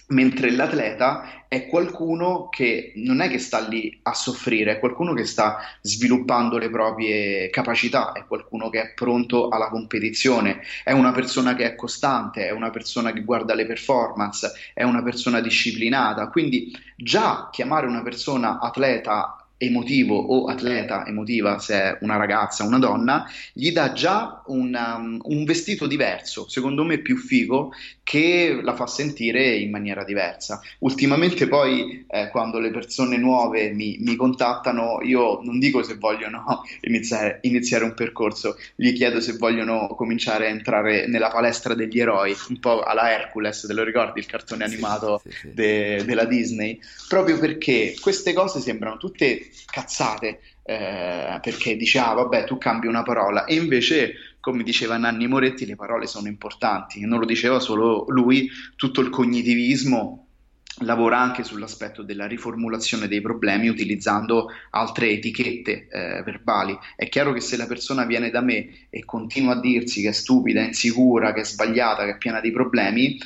mentre 0.07 0.51
l'atleta 0.51 1.45
è 1.47 1.67
qualcuno 1.67 2.49
che 2.49 2.93
non 2.95 3.21
è 3.21 3.29
che 3.29 3.37
sta 3.37 3.59
lì 3.67 3.99
a 4.03 4.13
soffrire, 4.13 4.73
è 4.73 4.79
qualcuno 4.79 5.13
che 5.13 5.25
sta 5.25 5.59
sviluppando 5.81 6.57
le 6.57 6.69
proprie 6.69 7.49
capacità, 7.49 8.11
è 8.11 8.25
qualcuno 8.25 8.69
che 8.69 8.81
è 8.81 8.93
pronto 8.93 9.49
alla 9.49 9.69
competizione, 9.69 10.61
è 10.83 10.91
una 10.91 11.11
persona 11.11 11.53
che 11.53 11.65
è 11.65 11.75
costante, 11.75 12.47
è 12.47 12.51
una 12.51 12.71
persona 12.71 13.13
che 13.13 13.23
guarda 13.23 13.53
le 13.53 13.67
performance, 13.67 14.51
è 14.73 14.83
una 14.83 15.03
persona 15.03 15.41
disciplinata, 15.41 16.27
quindi 16.29 16.71
già 16.95 17.49
chiamare 17.51 17.85
una 17.85 18.01
persona 18.01 18.59
atleta 18.59 19.42
emotivo 19.65 20.17
o 20.17 20.45
atleta 20.45 21.05
emotiva, 21.05 21.59
se 21.59 21.75
è 21.75 21.97
una 22.01 22.17
ragazza, 22.17 22.63
una 22.63 22.79
donna, 22.79 23.25
gli 23.53 23.71
dà 23.71 23.93
già 23.93 24.43
una, 24.47 24.95
um, 24.95 25.19
un 25.23 25.43
vestito 25.43 25.87
diverso, 25.87 26.47
secondo 26.49 26.83
me 26.83 26.99
più 26.99 27.17
figo, 27.17 27.71
che 28.03 28.59
la 28.61 28.75
fa 28.75 28.85
sentire 28.85 29.55
in 29.55 29.71
maniera 29.71 30.03
diversa. 30.03 30.61
Ultimamente 30.79 31.47
poi 31.47 32.05
eh, 32.09 32.27
quando 32.29 32.59
le 32.59 32.69
persone 32.69 33.17
nuove 33.17 33.71
mi, 33.71 33.97
mi, 34.01 34.15
contattano, 34.15 34.99
io 35.01 35.39
non 35.41 35.57
dico 35.57 35.81
se 35.83 35.95
vogliono 35.95 36.63
iniziare, 36.81 37.39
iniziare, 37.43 37.85
un 37.85 37.93
percorso, 37.93 38.57
gli 38.75 38.91
chiedo 38.93 39.21
se 39.21 39.33
vogliono 39.37 39.87
cominciare 39.95 40.47
a 40.47 40.49
entrare 40.49 41.07
nella 41.07 41.29
palestra 41.29 41.73
degli 41.73 41.99
eroi, 41.99 42.35
un 42.49 42.59
po' 42.59 42.81
alla 42.81 43.11
Hercules, 43.11 43.65
te 43.65 43.73
lo 43.73 43.83
ricordi 43.83 44.19
il 44.19 44.25
cartone 44.25 44.65
animato 44.65 45.21
sì, 45.23 45.31
sì, 45.31 45.37
sì. 45.37 45.53
De, 45.53 46.03
della 46.05 46.25
Disney? 46.25 46.79
Proprio 47.07 47.39
perché 47.39 47.95
queste 48.01 48.33
cose 48.33 48.59
sembrano 48.59 48.97
tutte 48.97 49.47
cazzate, 49.65 50.39
eh, 50.63 51.39
perché 51.41 51.75
diceva, 51.75 52.09
ah, 52.09 52.13
vabbè, 52.13 52.45
tu 52.45 52.57
cambi 52.57 52.87
una 52.87 53.03
parola, 53.03 53.45
e 53.45 53.55
invece, 53.55 54.13
come 54.39 54.63
diceva 54.63 54.97
Nanni 54.97 55.27
Moretti, 55.27 55.65
le 55.65 55.75
parole 55.75 56.07
sono 56.07 56.27
importanti, 56.27 57.05
non 57.05 57.19
lo 57.19 57.25
diceva 57.25 57.59
solo 57.59 58.05
lui, 58.07 58.49
tutto 58.75 59.01
il 59.01 59.09
cognitivismo 59.09 60.23
lavora 60.79 61.19
anche 61.19 61.43
sull'aspetto 61.43 62.01
della 62.01 62.25
riformulazione 62.25 63.07
dei 63.07 63.21
problemi 63.21 63.67
utilizzando 63.67 64.49
altre 64.71 65.11
etichette 65.11 65.87
eh, 65.87 66.23
verbali. 66.23 66.77
È 66.95 67.07
chiaro 67.09 67.31
che 67.31 67.41
se 67.41 67.57
la 67.57 67.67
persona 67.67 68.05
viene 68.05 68.31
da 68.31 68.41
me 68.41 68.87
e 68.89 69.05
continua 69.05 69.53
a 69.53 69.59
dirsi 69.59 70.01
che 70.01 70.09
è 70.09 70.13
stupida, 70.13 70.61
insicura, 70.61 71.31
che 71.31 71.41
è 71.41 71.45
sbagliata, 71.45 72.05
che 72.05 72.11
è 72.11 72.17
piena 72.17 72.41
di 72.41 72.51
problemi, 72.51 73.17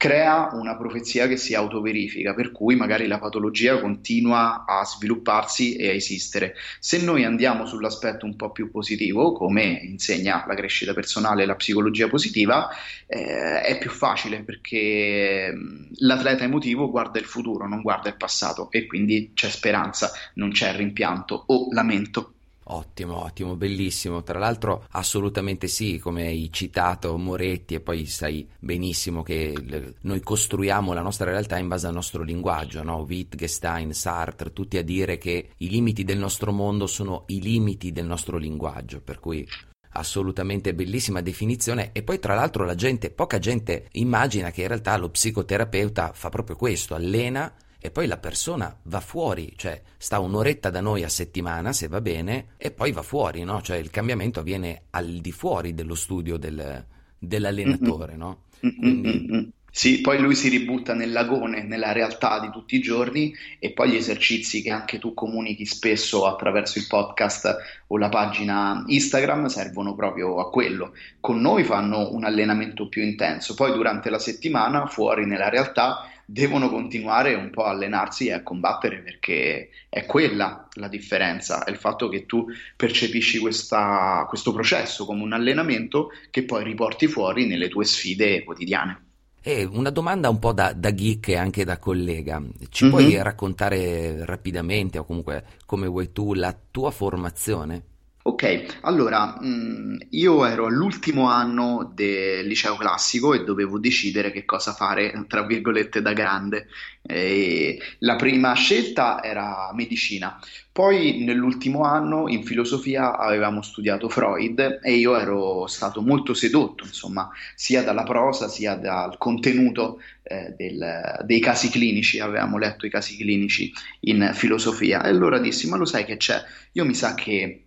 crea 0.00 0.48
una 0.54 0.78
profezia 0.78 1.28
che 1.28 1.36
si 1.36 1.54
autoverifica, 1.54 2.32
per 2.32 2.52
cui 2.52 2.74
magari 2.74 3.06
la 3.06 3.18
patologia 3.18 3.78
continua 3.78 4.64
a 4.66 4.82
svilupparsi 4.82 5.76
e 5.76 5.90
a 5.90 5.92
esistere. 5.92 6.54
Se 6.78 7.02
noi 7.02 7.26
andiamo 7.26 7.66
sull'aspetto 7.66 8.24
un 8.24 8.34
po' 8.34 8.50
più 8.50 8.70
positivo, 8.70 9.32
come 9.32 9.78
insegna 9.82 10.42
la 10.48 10.54
crescita 10.54 10.94
personale 10.94 11.42
e 11.42 11.46
la 11.46 11.54
psicologia 11.54 12.08
positiva, 12.08 12.70
eh, 13.06 13.60
è 13.60 13.76
più 13.76 13.90
facile 13.90 14.42
perché 14.42 15.52
mm, 15.54 15.82
l'atleta 15.98 16.44
emotivo 16.44 16.90
guarda 16.90 17.18
il 17.18 17.26
futuro, 17.26 17.68
non 17.68 17.82
guarda 17.82 18.08
il 18.08 18.16
passato 18.16 18.70
e 18.70 18.86
quindi 18.86 19.32
c'è 19.34 19.50
speranza, 19.50 20.12
non 20.36 20.50
c'è 20.50 20.74
rimpianto 20.74 21.44
o 21.48 21.66
lamento. 21.72 22.36
Ottimo, 22.72 23.24
ottimo, 23.24 23.56
bellissimo. 23.56 24.22
Tra 24.22 24.38
l'altro, 24.38 24.86
assolutamente 24.90 25.66
sì, 25.66 25.98
come 25.98 26.26
hai 26.26 26.50
citato 26.52 27.16
Moretti, 27.16 27.74
e 27.74 27.80
poi 27.80 28.06
sai 28.06 28.48
benissimo 28.58 29.22
che 29.22 29.54
noi 30.02 30.20
costruiamo 30.20 30.92
la 30.92 31.02
nostra 31.02 31.30
realtà 31.30 31.58
in 31.58 31.66
base 31.66 31.88
al 31.88 31.94
nostro 31.94 32.22
linguaggio, 32.22 32.82
no? 32.84 32.98
Wittgenstein, 32.98 33.92
Sartre, 33.92 34.52
tutti 34.52 34.76
a 34.76 34.84
dire 34.84 35.18
che 35.18 35.50
i 35.56 35.68
limiti 35.68 36.04
del 36.04 36.18
nostro 36.18 36.52
mondo 36.52 36.86
sono 36.86 37.24
i 37.26 37.40
limiti 37.40 37.90
del 37.90 38.06
nostro 38.06 38.36
linguaggio, 38.36 39.00
per 39.00 39.18
cui 39.18 39.46
assolutamente 39.94 40.72
bellissima 40.72 41.20
definizione 41.20 41.90
e 41.92 42.04
poi 42.04 42.20
tra 42.20 42.34
l'altro 42.34 42.64
la 42.64 42.76
gente, 42.76 43.10
poca 43.10 43.40
gente 43.40 43.88
immagina 43.92 44.52
che 44.52 44.62
in 44.62 44.68
realtà 44.68 44.96
lo 44.96 45.08
psicoterapeuta 45.10 46.12
fa 46.12 46.28
proprio 46.28 46.54
questo, 46.54 46.94
allena 46.94 47.52
e 47.80 47.90
poi 47.90 48.06
la 48.06 48.18
persona 48.18 48.76
va 48.84 49.00
fuori, 49.00 49.52
cioè 49.56 49.80
sta 49.96 50.18
un'oretta 50.18 50.70
da 50.70 50.80
noi 50.80 51.02
a 51.02 51.08
settimana 51.08 51.72
se 51.72 51.88
va 51.88 52.00
bene 52.00 52.48
e 52.56 52.70
poi 52.70 52.92
va 52.92 53.02
fuori, 53.02 53.42
no? 53.42 53.62
Cioè 53.62 53.78
il 53.78 53.90
cambiamento 53.90 54.40
avviene 54.40 54.82
al 54.90 55.18
di 55.20 55.32
fuori 55.32 55.74
dello 55.74 55.94
studio 55.94 56.36
del, 56.36 56.84
dell'allenatore, 57.18 58.16
no? 58.16 58.44
Quindi... 58.60 59.52
Sì, 59.72 60.00
poi 60.00 60.18
lui 60.18 60.34
si 60.34 60.48
ributta 60.48 60.94
nel 60.94 61.12
lagone, 61.12 61.62
nella 61.62 61.92
realtà 61.92 62.40
di 62.40 62.50
tutti 62.50 62.74
i 62.74 62.80
giorni 62.80 63.32
e 63.60 63.70
poi 63.70 63.90
gli 63.90 63.94
esercizi 63.94 64.62
che 64.62 64.70
anche 64.70 64.98
tu 64.98 65.14
comunichi 65.14 65.64
spesso 65.64 66.26
attraverso 66.26 66.78
il 66.78 66.86
podcast 66.88 67.56
o 67.86 67.96
la 67.96 68.08
pagina 68.08 68.82
Instagram 68.84 69.46
servono 69.46 69.94
proprio 69.94 70.40
a 70.40 70.50
quello. 70.50 70.92
Con 71.20 71.40
noi 71.40 71.62
fanno 71.62 72.12
un 72.12 72.24
allenamento 72.24 72.88
più 72.88 73.02
intenso, 73.02 73.54
poi 73.54 73.72
durante 73.72 74.10
la 74.10 74.18
settimana 74.18 74.86
fuori 74.86 75.24
nella 75.24 75.48
realtà 75.48 76.00
devono 76.32 76.68
continuare 76.70 77.34
un 77.34 77.50
po' 77.50 77.64
a 77.64 77.70
allenarsi 77.70 78.28
e 78.28 78.32
a 78.32 78.42
combattere 78.44 79.00
perché 79.00 79.70
è 79.88 80.06
quella 80.06 80.68
la 80.74 80.86
differenza, 80.86 81.64
è 81.64 81.70
il 81.70 81.76
fatto 81.76 82.08
che 82.08 82.24
tu 82.24 82.46
percepisci 82.76 83.38
questa, 83.40 84.24
questo 84.28 84.52
processo 84.52 85.04
come 85.06 85.24
un 85.24 85.32
allenamento 85.32 86.10
che 86.30 86.44
poi 86.44 86.62
riporti 86.62 87.08
fuori 87.08 87.46
nelle 87.46 87.68
tue 87.68 87.84
sfide 87.84 88.44
quotidiane. 88.44 89.06
E 89.42 89.64
una 89.64 89.90
domanda 89.90 90.28
un 90.28 90.38
po' 90.38 90.52
da, 90.52 90.72
da 90.72 90.94
geek 90.94 91.28
e 91.28 91.36
anche 91.36 91.64
da 91.64 91.78
collega, 91.78 92.40
ci 92.68 92.84
mm-hmm. 92.84 92.92
puoi 92.92 93.22
raccontare 93.22 94.24
rapidamente 94.24 94.98
o 94.98 95.04
comunque 95.04 95.44
come 95.66 95.88
vuoi 95.88 96.12
tu 96.12 96.34
la 96.34 96.56
tua 96.70 96.92
formazione? 96.92 97.82
Ok, 98.22 98.80
allora 98.82 99.38
mh, 99.40 99.46
mm, 99.46 99.96
io 100.10 100.44
ero 100.44 100.66
all'ultimo 100.66 101.28
anno 101.30 101.90
del 101.94 102.46
liceo 102.46 102.76
classico 102.76 103.32
e 103.32 103.44
dovevo 103.44 103.78
decidere 103.78 104.30
che 104.30 104.44
cosa 104.44 104.74
fare, 104.74 105.24
tra 105.26 105.42
virgolette, 105.46 106.02
da 106.02 106.12
grande. 106.12 106.66
E 107.00 107.80
la 108.00 108.16
prima 108.16 108.52
scelta 108.52 109.22
era 109.22 109.70
medicina, 109.72 110.38
poi 110.70 111.24
nell'ultimo 111.24 111.82
anno 111.84 112.28
in 112.28 112.44
filosofia 112.44 113.16
avevamo 113.16 113.62
studiato 113.62 114.10
Freud 114.10 114.80
e 114.82 114.92
io 114.96 115.16
ero 115.16 115.66
stato 115.66 116.02
molto 116.02 116.34
sedotto, 116.34 116.84
insomma, 116.84 117.30
sia 117.54 117.82
dalla 117.82 118.04
prosa 118.04 118.48
sia 118.48 118.74
dal 118.74 119.16
contenuto 119.16 119.98
eh, 120.22 120.54
del, 120.58 121.22
dei 121.24 121.40
casi 121.40 121.70
clinici, 121.70 122.20
avevamo 122.20 122.58
letto 122.58 122.84
i 122.84 122.90
casi 122.90 123.16
clinici 123.16 123.72
in 124.00 124.30
filosofia 124.34 125.02
e 125.02 125.08
allora 125.08 125.38
dissi, 125.38 125.68
ma 125.68 125.76
lo 125.78 125.86
sai 125.86 126.04
che 126.04 126.18
c'è? 126.18 126.38
Io 126.72 126.84
mi 126.84 126.94
sa 126.94 127.14
che 127.14 127.64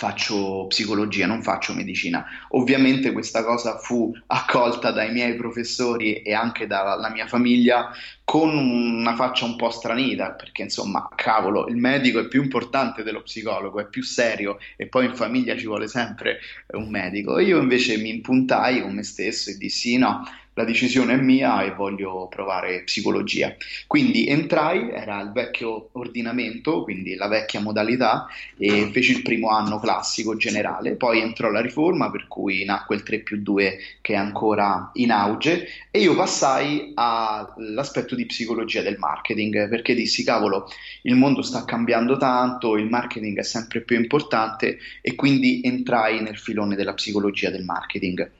faccio 0.00 0.66
psicologia, 0.68 1.26
non 1.26 1.42
faccio 1.42 1.74
medicina. 1.74 2.24
Ovviamente 2.50 3.12
questa 3.12 3.44
cosa 3.44 3.76
fu 3.78 4.12
accolta 4.28 4.92
dai 4.92 5.12
miei 5.12 5.34
professori 5.34 6.22
e 6.22 6.32
anche 6.32 6.66
dalla 6.66 7.10
mia 7.10 7.26
famiglia 7.26 7.90
con 8.24 8.56
una 8.56 9.14
faccia 9.14 9.44
un 9.44 9.56
po' 9.56 9.70
stranita, 9.70 10.32
perché 10.32 10.62
insomma, 10.62 11.08
cavolo, 11.14 11.66
il 11.66 11.76
medico 11.76 12.18
è 12.18 12.28
più 12.28 12.42
importante 12.42 13.02
dello 13.02 13.22
psicologo, 13.22 13.80
è 13.80 13.88
più 13.88 14.02
serio 14.02 14.58
e 14.76 14.86
poi 14.86 15.06
in 15.06 15.14
famiglia 15.14 15.56
ci 15.56 15.66
vuole 15.66 15.88
sempre 15.88 16.38
un 16.68 16.88
medico. 16.88 17.38
io 17.38 17.60
invece 17.60 17.98
mi 17.98 18.08
impuntai 18.08 18.80
con 18.80 18.94
me 18.94 19.02
stesso 19.02 19.50
e 19.50 19.56
dissi 19.56 19.98
no, 19.98 20.22
la 20.54 20.64
decisione 20.64 21.14
è 21.14 21.16
mia 21.16 21.62
e 21.62 21.74
voglio 21.74 22.26
provare 22.28 22.82
psicologia. 22.82 23.54
Quindi 23.86 24.26
entrai, 24.26 24.90
era 24.90 25.20
il 25.20 25.32
vecchio 25.32 25.90
ordinamento, 25.92 26.82
quindi 26.82 27.14
la 27.14 27.28
vecchia 27.28 27.60
modalità, 27.60 28.26
e 28.58 28.90
feci 28.92 29.12
il 29.12 29.22
primo 29.22 29.50
anno 29.50 29.78
classico 29.78 30.36
generale, 30.36 30.96
poi 30.96 31.20
entrò 31.20 31.50
la 31.50 31.60
riforma, 31.60 32.10
per 32.10 32.26
cui 32.26 32.64
nacque 32.64 32.96
il 32.96 33.02
3 33.02 33.20
più 33.20 33.38
2 33.40 33.78
che 34.00 34.14
è 34.14 34.16
ancora 34.16 34.90
in 34.94 35.12
auge, 35.12 35.66
e 35.90 36.00
io 36.00 36.14
passai 36.14 36.92
all'aspetto 36.94 38.14
di 38.14 38.26
psicologia 38.26 38.82
del 38.82 38.98
marketing, 38.98 39.68
perché 39.68 39.94
dissi, 39.94 40.24
cavolo, 40.24 40.68
il 41.02 41.14
mondo 41.14 41.42
sta 41.42 41.64
cambiando 41.64 42.16
tanto, 42.16 42.76
il 42.76 42.88
marketing 42.88 43.38
è 43.38 43.44
sempre 43.44 43.80
più 43.80 43.96
importante, 43.96 44.78
e 45.00 45.14
quindi 45.14 45.60
entrai 45.62 46.22
nel 46.22 46.38
filone 46.38 46.74
della 46.74 46.94
psicologia 46.94 47.50
del 47.50 47.64
marketing. 47.64 48.30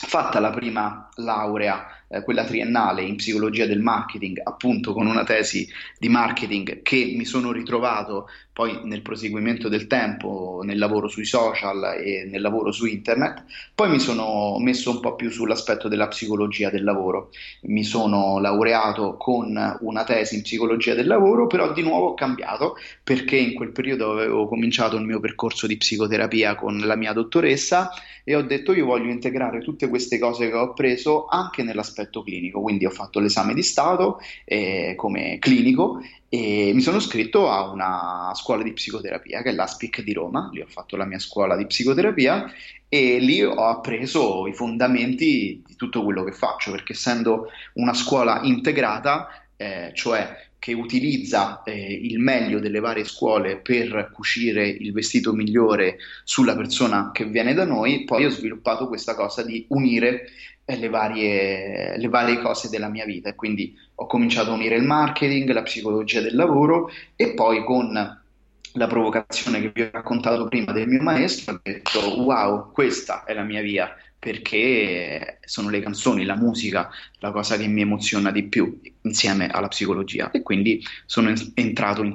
Fatta 0.00 0.38
la 0.38 0.50
prima 0.50 1.08
laurea 1.16 1.86
eh, 2.08 2.22
quella 2.22 2.44
triennale 2.44 3.02
in 3.02 3.16
psicologia 3.16 3.66
del 3.66 3.80
marketing, 3.80 4.40
appunto 4.42 4.92
con 4.92 5.06
una 5.06 5.24
tesi 5.24 5.68
di 5.98 6.08
marketing 6.08 6.82
che 6.82 7.14
mi 7.16 7.24
sono 7.24 7.52
ritrovato 7.52 8.28
poi 8.58 8.80
nel 8.82 9.02
proseguimento 9.02 9.68
del 9.68 9.86
tempo 9.86 10.62
nel 10.64 10.78
lavoro 10.78 11.06
sui 11.06 11.24
social 11.24 12.00
e 12.02 12.26
nel 12.28 12.40
lavoro 12.40 12.72
su 12.72 12.86
internet, 12.86 13.44
poi 13.72 13.88
mi 13.88 14.00
sono 14.00 14.58
messo 14.58 14.90
un 14.90 14.98
po' 14.98 15.14
più 15.14 15.30
sull'aspetto 15.30 15.86
della 15.86 16.08
psicologia 16.08 16.68
del 16.68 16.82
lavoro. 16.82 17.30
Mi 17.62 17.84
sono 17.84 18.40
laureato 18.40 19.16
con 19.16 19.76
una 19.80 20.02
tesi 20.02 20.34
in 20.34 20.42
psicologia 20.42 20.94
del 20.94 21.06
lavoro, 21.06 21.46
però 21.46 21.72
di 21.72 21.82
nuovo 21.82 22.08
ho 22.08 22.14
cambiato 22.14 22.74
perché 23.04 23.36
in 23.36 23.54
quel 23.54 23.70
periodo 23.70 24.10
avevo 24.10 24.48
cominciato 24.48 24.96
il 24.96 25.04
mio 25.04 25.20
percorso 25.20 25.68
di 25.68 25.76
psicoterapia 25.76 26.56
con 26.56 26.78
la 26.78 26.96
mia 26.96 27.12
dottoressa 27.12 27.92
e 28.24 28.34
ho 28.34 28.42
detto 28.42 28.74
io 28.74 28.86
voglio 28.86 29.10
integrare 29.10 29.60
tutte 29.60 29.88
queste 29.88 30.18
cose 30.18 30.48
che 30.48 30.54
ho 30.54 30.70
appreso 30.70 31.26
anche 31.26 31.62
nell'aspetto 31.62 31.86
aspetto 32.18 32.22
clinico, 32.24 32.60
quindi 32.60 32.84
ho 32.86 32.90
fatto 32.90 33.20
l'esame 33.20 33.54
di 33.54 33.62
Stato 33.62 34.20
eh, 34.44 34.94
come 34.96 35.38
clinico 35.38 36.02
e 36.30 36.72
mi 36.74 36.80
sono 36.80 36.98
iscritto 36.98 37.50
a 37.50 37.70
una 37.70 38.32
scuola 38.34 38.62
di 38.62 38.72
psicoterapia 38.72 39.40
che 39.42 39.50
è 39.50 39.52
l'ASPIC 39.52 40.02
di 40.02 40.12
Roma, 40.12 40.50
lì 40.52 40.60
ho 40.60 40.66
fatto 40.66 40.96
la 40.96 41.06
mia 41.06 41.18
scuola 41.18 41.56
di 41.56 41.66
psicoterapia 41.66 42.52
e 42.88 43.18
lì 43.18 43.42
ho 43.42 43.66
appreso 43.66 44.46
i 44.46 44.52
fondamenti 44.52 45.62
di 45.66 45.76
tutto 45.76 46.04
quello 46.04 46.24
che 46.24 46.32
faccio, 46.32 46.70
perché 46.70 46.92
essendo 46.92 47.48
una 47.74 47.94
scuola 47.94 48.40
integrata, 48.42 49.28
eh, 49.58 49.90
cioè 49.92 50.46
che 50.58 50.72
utilizza 50.72 51.62
eh, 51.62 51.92
il 51.92 52.18
meglio 52.18 52.60
delle 52.60 52.80
varie 52.80 53.04
scuole 53.04 53.58
per 53.58 54.10
cucire 54.12 54.66
il 54.68 54.92
vestito 54.92 55.32
migliore 55.32 55.98
sulla 56.24 56.56
persona 56.56 57.10
che 57.12 57.24
viene 57.24 57.54
da 57.54 57.64
noi, 57.64 58.04
poi 58.04 58.24
ho 58.24 58.30
sviluppato 58.30 58.88
questa 58.88 59.14
cosa 59.14 59.42
di 59.44 59.66
unire 59.68 60.28
le 60.64 60.88
varie, 60.88 61.96
le 61.96 62.08
varie 62.08 62.40
cose 62.40 62.68
della 62.68 62.88
mia 62.88 63.04
vita. 63.04 63.34
Quindi 63.34 63.76
ho 63.96 64.06
cominciato 64.06 64.50
a 64.50 64.54
unire 64.54 64.76
il 64.76 64.84
marketing, 64.84 65.50
la 65.50 65.62
psicologia 65.62 66.20
del 66.20 66.36
lavoro 66.36 66.90
e 67.16 67.34
poi 67.34 67.64
con 67.64 67.92
la 68.72 68.86
provocazione 68.86 69.60
che 69.60 69.70
vi 69.72 69.82
ho 69.82 69.90
raccontato 69.90 70.46
prima 70.46 70.72
del 70.72 70.86
mio 70.86 71.02
maestro, 71.02 71.54
ho 71.54 71.60
detto 71.62 72.22
wow, 72.22 72.70
questa 72.72 73.24
è 73.24 73.32
la 73.32 73.42
mia 73.42 73.62
via, 73.62 73.90
perché 74.18 75.38
sono 75.44 75.70
le 75.70 75.80
canzoni, 75.80 76.24
la 76.24 76.36
musica, 76.36 76.90
la 77.20 77.30
cosa 77.30 77.56
che 77.56 77.68
mi 77.68 77.82
emoziona 77.82 78.30
di 78.32 78.44
più 78.44 78.80
insieme 79.02 79.48
alla 79.48 79.68
psicologia. 79.68 80.30
E 80.30 80.42
quindi 80.42 80.82
sono 81.06 81.32
entrato 81.54 82.02
in, 82.02 82.14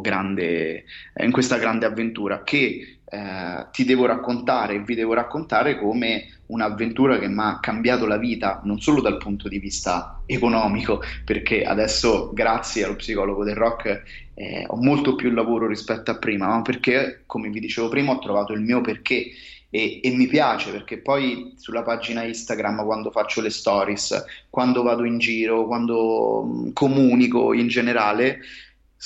grande, 0.00 0.84
in 1.18 1.30
questa 1.30 1.58
grande 1.58 1.86
avventura 1.86 2.42
che 2.42 2.98
eh, 3.04 3.66
ti 3.70 3.84
devo 3.84 4.06
raccontare 4.06 4.74
e 4.74 4.82
vi 4.82 4.94
devo 4.94 5.12
raccontare 5.12 5.78
come 5.78 6.28
un'avventura 6.46 7.18
che 7.18 7.28
mi 7.28 7.40
ha 7.40 7.58
cambiato 7.60 8.06
la 8.06 8.16
vita 8.16 8.60
non 8.64 8.80
solo 8.80 9.00
dal 9.00 9.18
punto 9.18 9.48
di 9.48 9.58
vista 9.58 10.22
economico, 10.26 11.02
perché 11.24 11.62
adesso 11.62 12.32
grazie 12.32 12.84
allo 12.84 12.96
psicologo 12.96 13.44
del 13.44 13.54
rock 13.54 14.02
eh, 14.34 14.64
ho 14.66 14.76
molto 14.76 15.14
più 15.14 15.30
lavoro 15.30 15.66
rispetto 15.66 16.10
a 16.10 16.18
prima, 16.18 16.48
ma 16.48 16.62
perché, 16.62 17.22
come 17.26 17.50
vi 17.50 17.60
dicevo 17.60 17.88
prima, 17.88 18.12
ho 18.12 18.18
trovato 18.18 18.52
il 18.52 18.60
mio 18.60 18.80
perché 18.80 19.30
e, 19.74 19.98
e, 20.04 20.10
mi 20.12 20.28
piace 20.28 20.70
perché 20.70 20.98
poi 20.98 21.54
sulla 21.56 21.82
pagina 21.82 22.22
Instagram 22.22 22.84
quando 22.84 23.10
faccio 23.10 23.40
le 23.40 23.50
stories, 23.50 24.24
quando 24.48 24.84
vado 24.84 25.02
in 25.02 25.18
giro, 25.18 25.66
quando 25.66 26.70
comunico 26.72 27.52
in 27.52 27.66
generale, 27.66 28.38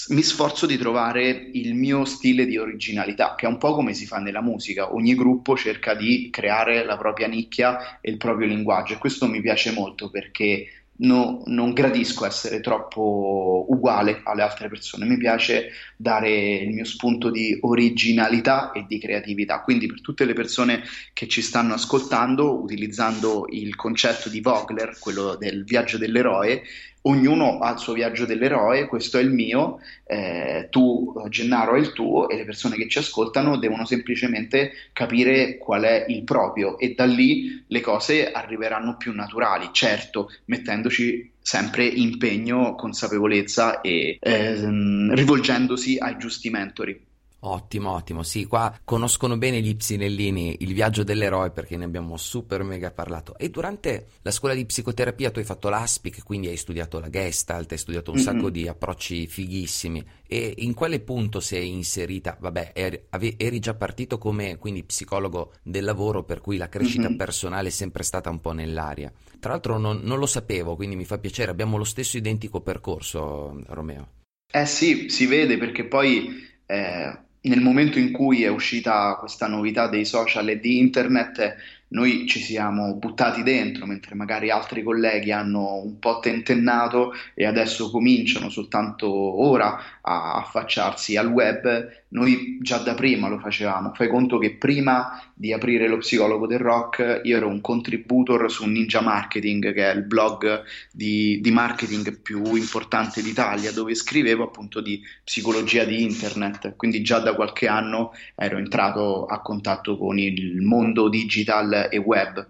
mi 0.08 0.20
sforzo 0.20 0.66
di 0.66 0.76
trovare 0.76 1.48
il 1.54 1.74
mio 1.74 2.04
stile 2.04 2.44
di 2.44 2.58
originalità, 2.58 3.34
che 3.34 3.46
è 3.46 3.48
un 3.48 3.56
po' 3.56 3.72
come 3.72 3.94
si 3.94 4.04
fa 4.04 4.18
nella 4.18 4.42
musica, 4.42 4.92
ogni 4.92 5.14
gruppo 5.14 5.56
cerca 5.56 5.94
di 5.94 6.28
creare 6.30 6.84
la 6.84 6.98
propria 6.98 7.28
nicchia 7.28 7.98
e 8.02 8.10
il 8.10 8.18
proprio 8.18 8.46
linguaggio 8.46 8.92
e 8.92 8.98
questo 8.98 9.26
mi 9.26 9.40
piace 9.40 9.72
molto 9.72 10.10
perché 10.10 10.66
no, 10.98 11.42
non 11.46 11.72
gradisco 11.72 12.24
essere 12.24 12.60
troppo 12.60 13.66
uguale 13.68 14.20
alle 14.24 14.42
altre 14.42 14.68
persone, 14.68 15.04
mi 15.04 15.16
piace 15.16 15.70
dare 15.96 16.30
il 16.30 16.70
mio 16.70 16.84
spunto 16.84 17.30
di 17.30 17.56
originalità 17.60 18.72
e 18.72 18.84
di 18.88 18.98
creatività. 18.98 19.60
Quindi 19.62 19.86
per 19.86 20.00
tutte 20.00 20.24
le 20.24 20.32
persone 20.32 20.82
che 21.12 21.28
ci 21.28 21.42
stanno 21.42 21.74
ascoltando, 21.74 22.60
utilizzando 22.60 23.46
il 23.50 23.76
concetto 23.76 24.28
di 24.28 24.40
Vogler, 24.40 24.98
quello 24.98 25.36
del 25.36 25.64
viaggio 25.64 25.98
dell'eroe, 25.98 26.62
ognuno 27.02 27.58
ha 27.58 27.72
il 27.72 27.78
suo 27.78 27.92
viaggio 27.92 28.24
dell'eroe, 28.24 28.86
questo 28.86 29.18
è 29.18 29.22
il 29.22 29.30
mio, 29.30 29.80
eh, 30.04 30.68
tu 30.70 31.14
Gennaro 31.28 31.76
è 31.76 31.78
il 31.78 31.92
tuo 31.92 32.28
e 32.28 32.36
le 32.36 32.44
persone 32.44 32.76
che 32.76 32.88
ci 32.88 32.98
ascoltano 32.98 33.58
devono 33.58 33.84
semplicemente 33.84 34.72
capire 34.92 35.58
qual 35.58 35.82
è 35.82 36.04
il 36.08 36.24
proprio 36.24 36.78
e 36.78 36.94
da 36.94 37.04
lì 37.04 37.64
le 37.66 37.80
cose 37.80 38.30
arriveranno 38.30 38.96
più 38.96 39.12
naturali, 39.12 39.70
certo 39.72 40.30
mettendoci 40.46 41.30
sempre 41.40 41.86
impegno, 41.86 42.74
consapevolezza 42.74 43.80
e 43.80 44.18
ehm, 44.20 45.14
rivolgendosi 45.14 45.96
ai 45.98 46.18
giusti 46.18 46.50
mentori. 46.50 47.07
Ottimo, 47.40 47.92
ottimo. 47.92 48.24
Sì, 48.24 48.46
qua 48.46 48.76
conoscono 48.82 49.38
bene 49.38 49.60
gli 49.60 49.76
psinellini 49.76 50.56
il 50.60 50.72
viaggio 50.74 51.04
dell'eroe 51.04 51.50
perché 51.50 51.76
ne 51.76 51.84
abbiamo 51.84 52.16
super 52.16 52.64
mega 52.64 52.90
parlato. 52.90 53.38
E 53.38 53.48
durante 53.48 54.08
la 54.22 54.32
scuola 54.32 54.54
di 54.54 54.66
psicoterapia 54.66 55.30
tu 55.30 55.38
hai 55.38 55.44
fatto 55.44 55.68
l'ASPIC, 55.68 56.24
quindi 56.24 56.48
hai 56.48 56.56
studiato 56.56 56.98
la 56.98 57.08
Gestalt, 57.08 57.70
hai 57.70 57.78
studiato 57.78 58.10
un 58.10 58.16
mm-hmm. 58.16 58.26
sacco 58.26 58.50
di 58.50 58.66
approcci 58.66 59.28
fighissimi. 59.28 60.04
E 60.26 60.52
in 60.58 60.74
quale 60.74 60.98
punto 60.98 61.38
sei 61.38 61.70
inserita? 61.70 62.36
Vabbè, 62.40 62.72
eri, 62.74 63.06
eri 63.36 63.58
già 63.60 63.74
partito 63.74 64.18
come 64.18 64.58
quindi 64.58 64.82
psicologo 64.82 65.52
del 65.62 65.84
lavoro, 65.84 66.24
per 66.24 66.40
cui 66.40 66.56
la 66.56 66.68
crescita 66.68 67.08
mm-hmm. 67.08 67.16
personale 67.16 67.68
è 67.68 67.72
sempre 67.72 68.02
stata 68.02 68.30
un 68.30 68.40
po' 68.40 68.50
nell'aria. 68.50 69.12
Tra 69.38 69.52
l'altro 69.52 69.78
non, 69.78 70.00
non 70.02 70.18
lo 70.18 70.26
sapevo, 70.26 70.74
quindi 70.74 70.96
mi 70.96 71.04
fa 71.04 71.18
piacere. 71.18 71.52
Abbiamo 71.52 71.76
lo 71.76 71.84
stesso 71.84 72.16
identico 72.16 72.62
percorso, 72.62 73.62
Romeo. 73.66 74.08
Eh 74.50 74.66
sì, 74.66 75.08
si 75.08 75.26
vede 75.26 75.56
perché 75.56 75.84
poi... 75.84 76.46
Eh 76.66 77.26
nel 77.42 77.60
momento 77.60 77.98
in 77.98 78.12
cui 78.12 78.42
è 78.42 78.48
uscita 78.48 79.16
questa 79.18 79.46
novità 79.46 79.88
dei 79.88 80.04
social 80.04 80.48
e 80.48 80.58
di 80.60 80.78
internet, 80.78 81.56
noi 81.88 82.26
ci 82.26 82.40
siamo 82.40 82.94
buttati 82.94 83.42
dentro, 83.42 83.86
mentre 83.86 84.14
magari 84.14 84.50
altri 84.50 84.82
colleghi 84.82 85.32
hanno 85.32 85.76
un 85.76 85.98
po' 85.98 86.18
tentennato 86.18 87.12
e 87.34 87.46
adesso 87.46 87.90
cominciano 87.90 88.50
soltanto 88.50 89.08
ora 89.08 89.80
a 90.08 90.36
affacciarsi 90.36 91.16
al 91.16 91.26
web, 91.26 91.88
noi 92.08 92.58
già 92.62 92.78
da 92.78 92.94
prima 92.94 93.28
lo 93.28 93.38
facevamo. 93.38 93.92
Fai 93.92 94.08
conto 94.08 94.38
che 94.38 94.54
prima 94.54 95.22
di 95.34 95.52
aprire 95.52 95.86
lo 95.86 95.98
psicologo 95.98 96.46
del 96.46 96.58
rock 96.58 97.20
io 97.24 97.36
ero 97.36 97.48
un 97.48 97.60
contributor 97.60 98.50
su 98.50 98.64
Ninja 98.66 99.02
Marketing, 99.02 99.74
che 99.74 99.90
è 99.90 99.94
il 99.94 100.04
blog 100.04 100.62
di, 100.90 101.40
di 101.42 101.50
marketing 101.50 102.20
più 102.20 102.54
importante 102.54 103.22
d'Italia, 103.22 103.70
dove 103.72 103.94
scrivevo 103.94 104.44
appunto 104.44 104.80
di 104.80 105.02
psicologia 105.22 105.84
di 105.84 106.02
internet. 106.02 106.74
Quindi 106.76 107.02
già 107.02 107.18
da 107.18 107.34
qualche 107.34 107.68
anno 107.68 108.12
ero 108.34 108.56
entrato 108.56 109.26
a 109.26 109.42
contatto 109.42 109.98
con 109.98 110.18
il 110.18 110.62
mondo 110.62 111.10
digital 111.10 111.88
e 111.90 111.98
web. 111.98 112.46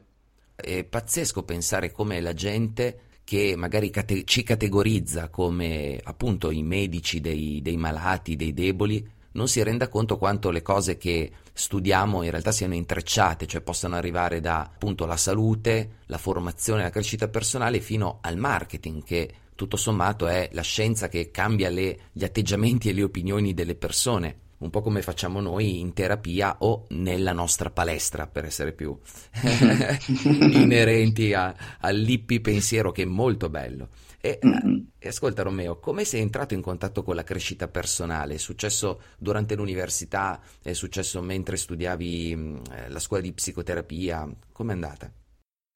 È 0.54 0.84
pazzesco 0.84 1.42
pensare 1.42 1.90
come 1.90 2.20
la 2.20 2.34
gente 2.34 3.00
che 3.28 3.56
magari 3.56 3.90
cate- 3.90 4.24
ci 4.24 4.42
categorizza 4.42 5.28
come 5.28 6.00
appunto 6.02 6.50
i 6.50 6.62
medici 6.62 7.20
dei, 7.20 7.60
dei 7.60 7.76
malati, 7.76 8.36
dei 8.36 8.54
deboli, 8.54 9.06
non 9.32 9.48
si 9.48 9.62
renda 9.62 9.88
conto 9.88 10.16
quanto 10.16 10.48
le 10.48 10.62
cose 10.62 10.96
che 10.96 11.30
studiamo 11.52 12.22
in 12.22 12.30
realtà 12.30 12.52
siano 12.52 12.72
intrecciate, 12.72 13.46
cioè 13.46 13.60
possano 13.60 13.96
arrivare 13.96 14.40
da 14.40 14.60
appunto 14.60 15.04
la 15.04 15.18
salute, 15.18 15.96
la 16.06 16.16
formazione, 16.16 16.84
la 16.84 16.88
crescita 16.88 17.28
personale 17.28 17.80
fino 17.80 18.16
al 18.22 18.38
marketing 18.38 19.04
che 19.04 19.30
tutto 19.54 19.76
sommato 19.76 20.26
è 20.26 20.48
la 20.52 20.62
scienza 20.62 21.10
che 21.10 21.30
cambia 21.30 21.68
le, 21.68 21.98
gli 22.12 22.24
atteggiamenti 22.24 22.88
e 22.88 22.94
le 22.94 23.02
opinioni 23.02 23.52
delle 23.52 23.74
persone 23.74 24.46
un 24.58 24.70
po' 24.70 24.82
come 24.82 25.02
facciamo 25.02 25.40
noi 25.40 25.80
in 25.80 25.92
terapia 25.92 26.56
o 26.60 26.86
nella 26.90 27.32
nostra 27.32 27.70
palestra, 27.70 28.26
per 28.26 28.44
essere 28.44 28.72
più 28.72 28.98
inerenti 30.24 31.32
a, 31.32 31.54
all'hippie 31.80 32.40
pensiero 32.40 32.90
che 32.92 33.02
è 33.02 33.06
molto 33.06 33.48
bello. 33.48 33.88
E, 34.20 34.40
mm-hmm. 34.44 34.78
e, 34.98 35.08
ascolta 35.08 35.42
Romeo, 35.42 35.78
come 35.78 36.04
sei 36.04 36.20
entrato 36.20 36.54
in 36.54 36.60
contatto 36.60 37.04
con 37.04 37.14
la 37.14 37.22
crescita 37.22 37.68
personale? 37.68 38.34
È 38.34 38.38
successo 38.38 39.00
durante 39.16 39.54
l'università? 39.54 40.40
È 40.60 40.72
successo 40.72 41.22
mentre 41.22 41.56
studiavi 41.56 42.34
mm, 42.36 42.56
eh, 42.72 42.88
la 42.88 42.98
scuola 42.98 43.22
di 43.22 43.32
psicoterapia? 43.32 44.28
Com'è 44.52 44.72
andata? 44.72 45.10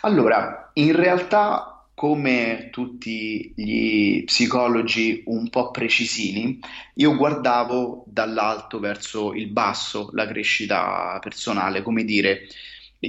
Allora, 0.05 0.71
in 0.75 0.97
realtà 0.97 1.82
come 2.03 2.71
tutti 2.73 3.53
gli 3.55 4.25
psicologi 4.25 5.23
un 5.27 5.49
po' 5.49 5.71
precisini, 5.71 6.59
io 6.95 7.15
guardavo 7.15 8.03
dall'alto 8.09 8.81
verso 8.81 9.33
il 9.35 9.47
basso 9.47 10.11
la 10.13 10.27
crescita 10.27 11.17
personale, 11.23 11.81
come 11.83 12.03
dire, 12.03 12.49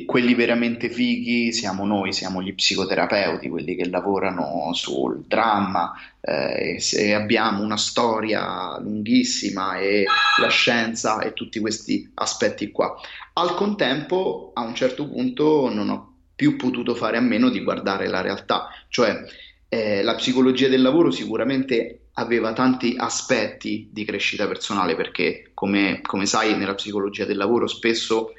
quelli 0.05 0.35
veramente 0.35 0.91
fighi 0.91 1.51
siamo 1.51 1.87
noi, 1.87 2.13
siamo 2.13 2.43
gli 2.43 2.53
psicoterapeuti, 2.53 3.49
quelli 3.49 3.73
che 3.73 3.89
lavorano 3.89 4.69
sul 4.73 5.23
dramma, 5.25 5.91
eh, 6.21 6.79
e 6.95 7.13
abbiamo 7.13 7.63
una 7.63 7.77
storia 7.77 8.77
lunghissima 8.79 9.79
e 9.79 10.05
la 10.39 10.49
scienza 10.49 11.19
e 11.21 11.33
tutti 11.33 11.59
questi 11.59 12.11
aspetti 12.13 12.69
qua. 12.69 12.93
Al 13.33 13.55
contempo, 13.55 14.51
a 14.53 14.61
un 14.61 14.75
certo 14.75 15.09
punto 15.09 15.73
non 15.73 15.89
ho 15.89 16.12
più 16.35 16.55
potuto 16.55 16.95
fare 16.95 17.17
a 17.17 17.21
meno 17.21 17.49
di 17.49 17.63
guardare 17.63 18.07
la 18.07 18.21
realtà, 18.21 18.69
cioè 18.89 19.23
eh, 19.69 20.01
la 20.03 20.15
psicologia 20.15 20.67
del 20.67 20.81
lavoro 20.81 21.11
sicuramente 21.11 21.99
aveva 22.13 22.53
tanti 22.53 22.95
aspetti 22.97 23.89
di 23.91 24.05
crescita 24.05 24.47
personale 24.47 24.95
perché 24.95 25.51
come, 25.53 26.01
come 26.01 26.25
sai 26.25 26.55
nella 26.55 26.75
psicologia 26.75 27.25
del 27.25 27.37
lavoro 27.37 27.67
spesso 27.67 28.33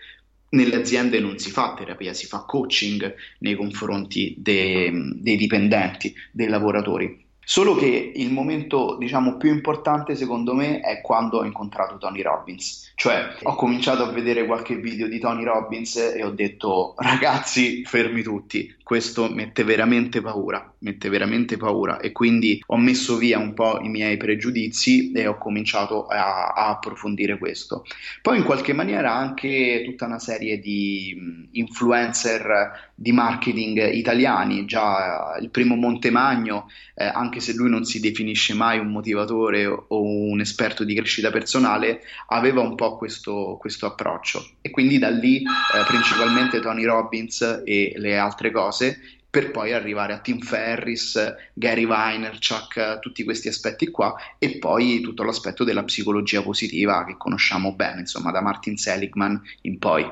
nelle 0.51 0.77
aziende 0.77 1.19
non 1.19 1.39
si 1.39 1.51
fa 1.51 1.75
terapia, 1.77 2.13
si 2.13 2.27
fa 2.27 2.45
coaching 2.47 3.15
nei 3.41 3.57
confronti 3.57 4.37
de, 4.39 4.93
dei 5.17 5.37
dipendenti, 5.37 6.15
dei 6.31 6.47
lavoratori. 6.47 7.24
Solo 7.45 7.75
che 7.75 8.13
il 8.15 8.33
momento, 8.33 8.97
diciamo, 8.99 9.37
più 9.37 9.51
importante 9.51 10.17
secondo 10.17 10.55
me 10.55 10.81
è 10.81 11.01
quando 11.01 11.39
ho 11.39 11.45
incontrato 11.45 11.99
Tony 11.99 12.23
Robbins. 12.23 12.93
Cioè, 12.95 13.37
ho 13.43 13.55
cominciato 13.55 14.03
a 14.03 14.11
vedere 14.11 14.47
qualche 14.47 14.77
video 14.77 15.09
di 15.09 15.19
Tony 15.19 15.45
Robbins 15.45 15.97
e 15.97 16.23
ho 16.25 16.31
detto, 16.31 16.95
ragazzi, 16.97 17.85
fermi 17.85 18.23
tutti, 18.23 18.75
questo 18.83 19.29
mette 19.29 19.65
veramente 19.65 20.21
paura, 20.21 20.74
mette 20.85 21.09
veramente 21.09 21.57
paura. 21.57 21.99
E 21.99 22.13
quindi 22.13 22.63
ho 22.67 22.77
messo 22.77 23.17
via 23.17 23.39
un 23.39 23.55
po' 23.55 23.81
i 23.81 23.89
miei 23.89 24.17
pregiudizi 24.17 25.13
e 25.13 25.27
ho 25.27 25.37
cominciato 25.39 26.07
a, 26.07 26.49
a 26.49 26.69
approfondire 26.69 27.39
questo. 27.39 27.85
Poi 28.23 28.39
in 28.39 28.45
qualche 28.45 28.73
maniera 28.75 29.13
anche 29.15 29.83
tutta 29.85 30.05
una 30.05 30.19
serie 30.19 30.61
di 30.61 31.49
influencer 31.53 32.93
di 32.95 33.13
marketing 33.13 33.93
italiani, 33.93 34.67
già 34.67 35.37
il 35.41 35.51
primo 35.51 35.75
Montemagno, 35.75 36.69
eh, 36.95 37.05
anche 37.05 37.41
se 37.41 37.55
lui 37.55 37.71
non 37.71 37.85
si 37.85 37.99
definisce 37.99 38.55
mai 38.55 38.79
un 38.79 38.93
motivatore 38.93 39.67
o 39.67 40.03
un 40.03 40.41
esperto 40.41 40.85
di 40.85 40.95
crescita 40.95 41.31
personale, 41.31 42.03
aveva 42.29 42.61
un 42.61 42.75
po' 42.75 42.97
questo, 42.97 43.57
questo 43.59 43.87
approccio. 43.87 44.47
E 44.61 44.71
quindi 44.71 44.99
da 44.99 45.09
lì 45.09 45.39
eh, 45.39 45.85
principalmente 45.87 46.61
Tony 46.61 46.85
Robbins 46.85 47.63
e 47.65 47.95
le 47.97 48.19
altre 48.19 48.51
cose, 48.51 49.01
per 49.35 49.51
poi 49.51 49.73
arrivare 49.73 50.13
a 50.13 50.21
Tim 50.21 50.39
Ferris, 50.39 51.19
Gary 51.55 51.87
Vaynerchuk, 51.87 53.01
tutti 53.01 53.25
questi 53.25 53.49
aspetti 53.49 53.91
qua 53.91 54.15
e 54.39 54.59
poi 54.59 55.01
tutto 55.01 55.25
l'aspetto 55.25 55.65
della 55.65 55.83
psicologia 55.83 56.41
positiva 56.41 57.05
che 57.05 57.17
conosciamo 57.17 57.75
bene, 57.75 58.03
insomma, 58.03 58.31
da 58.31 58.41
Martin 58.41 58.77
Seligman 58.77 59.43
in 59.63 59.81
poi. 59.81 60.09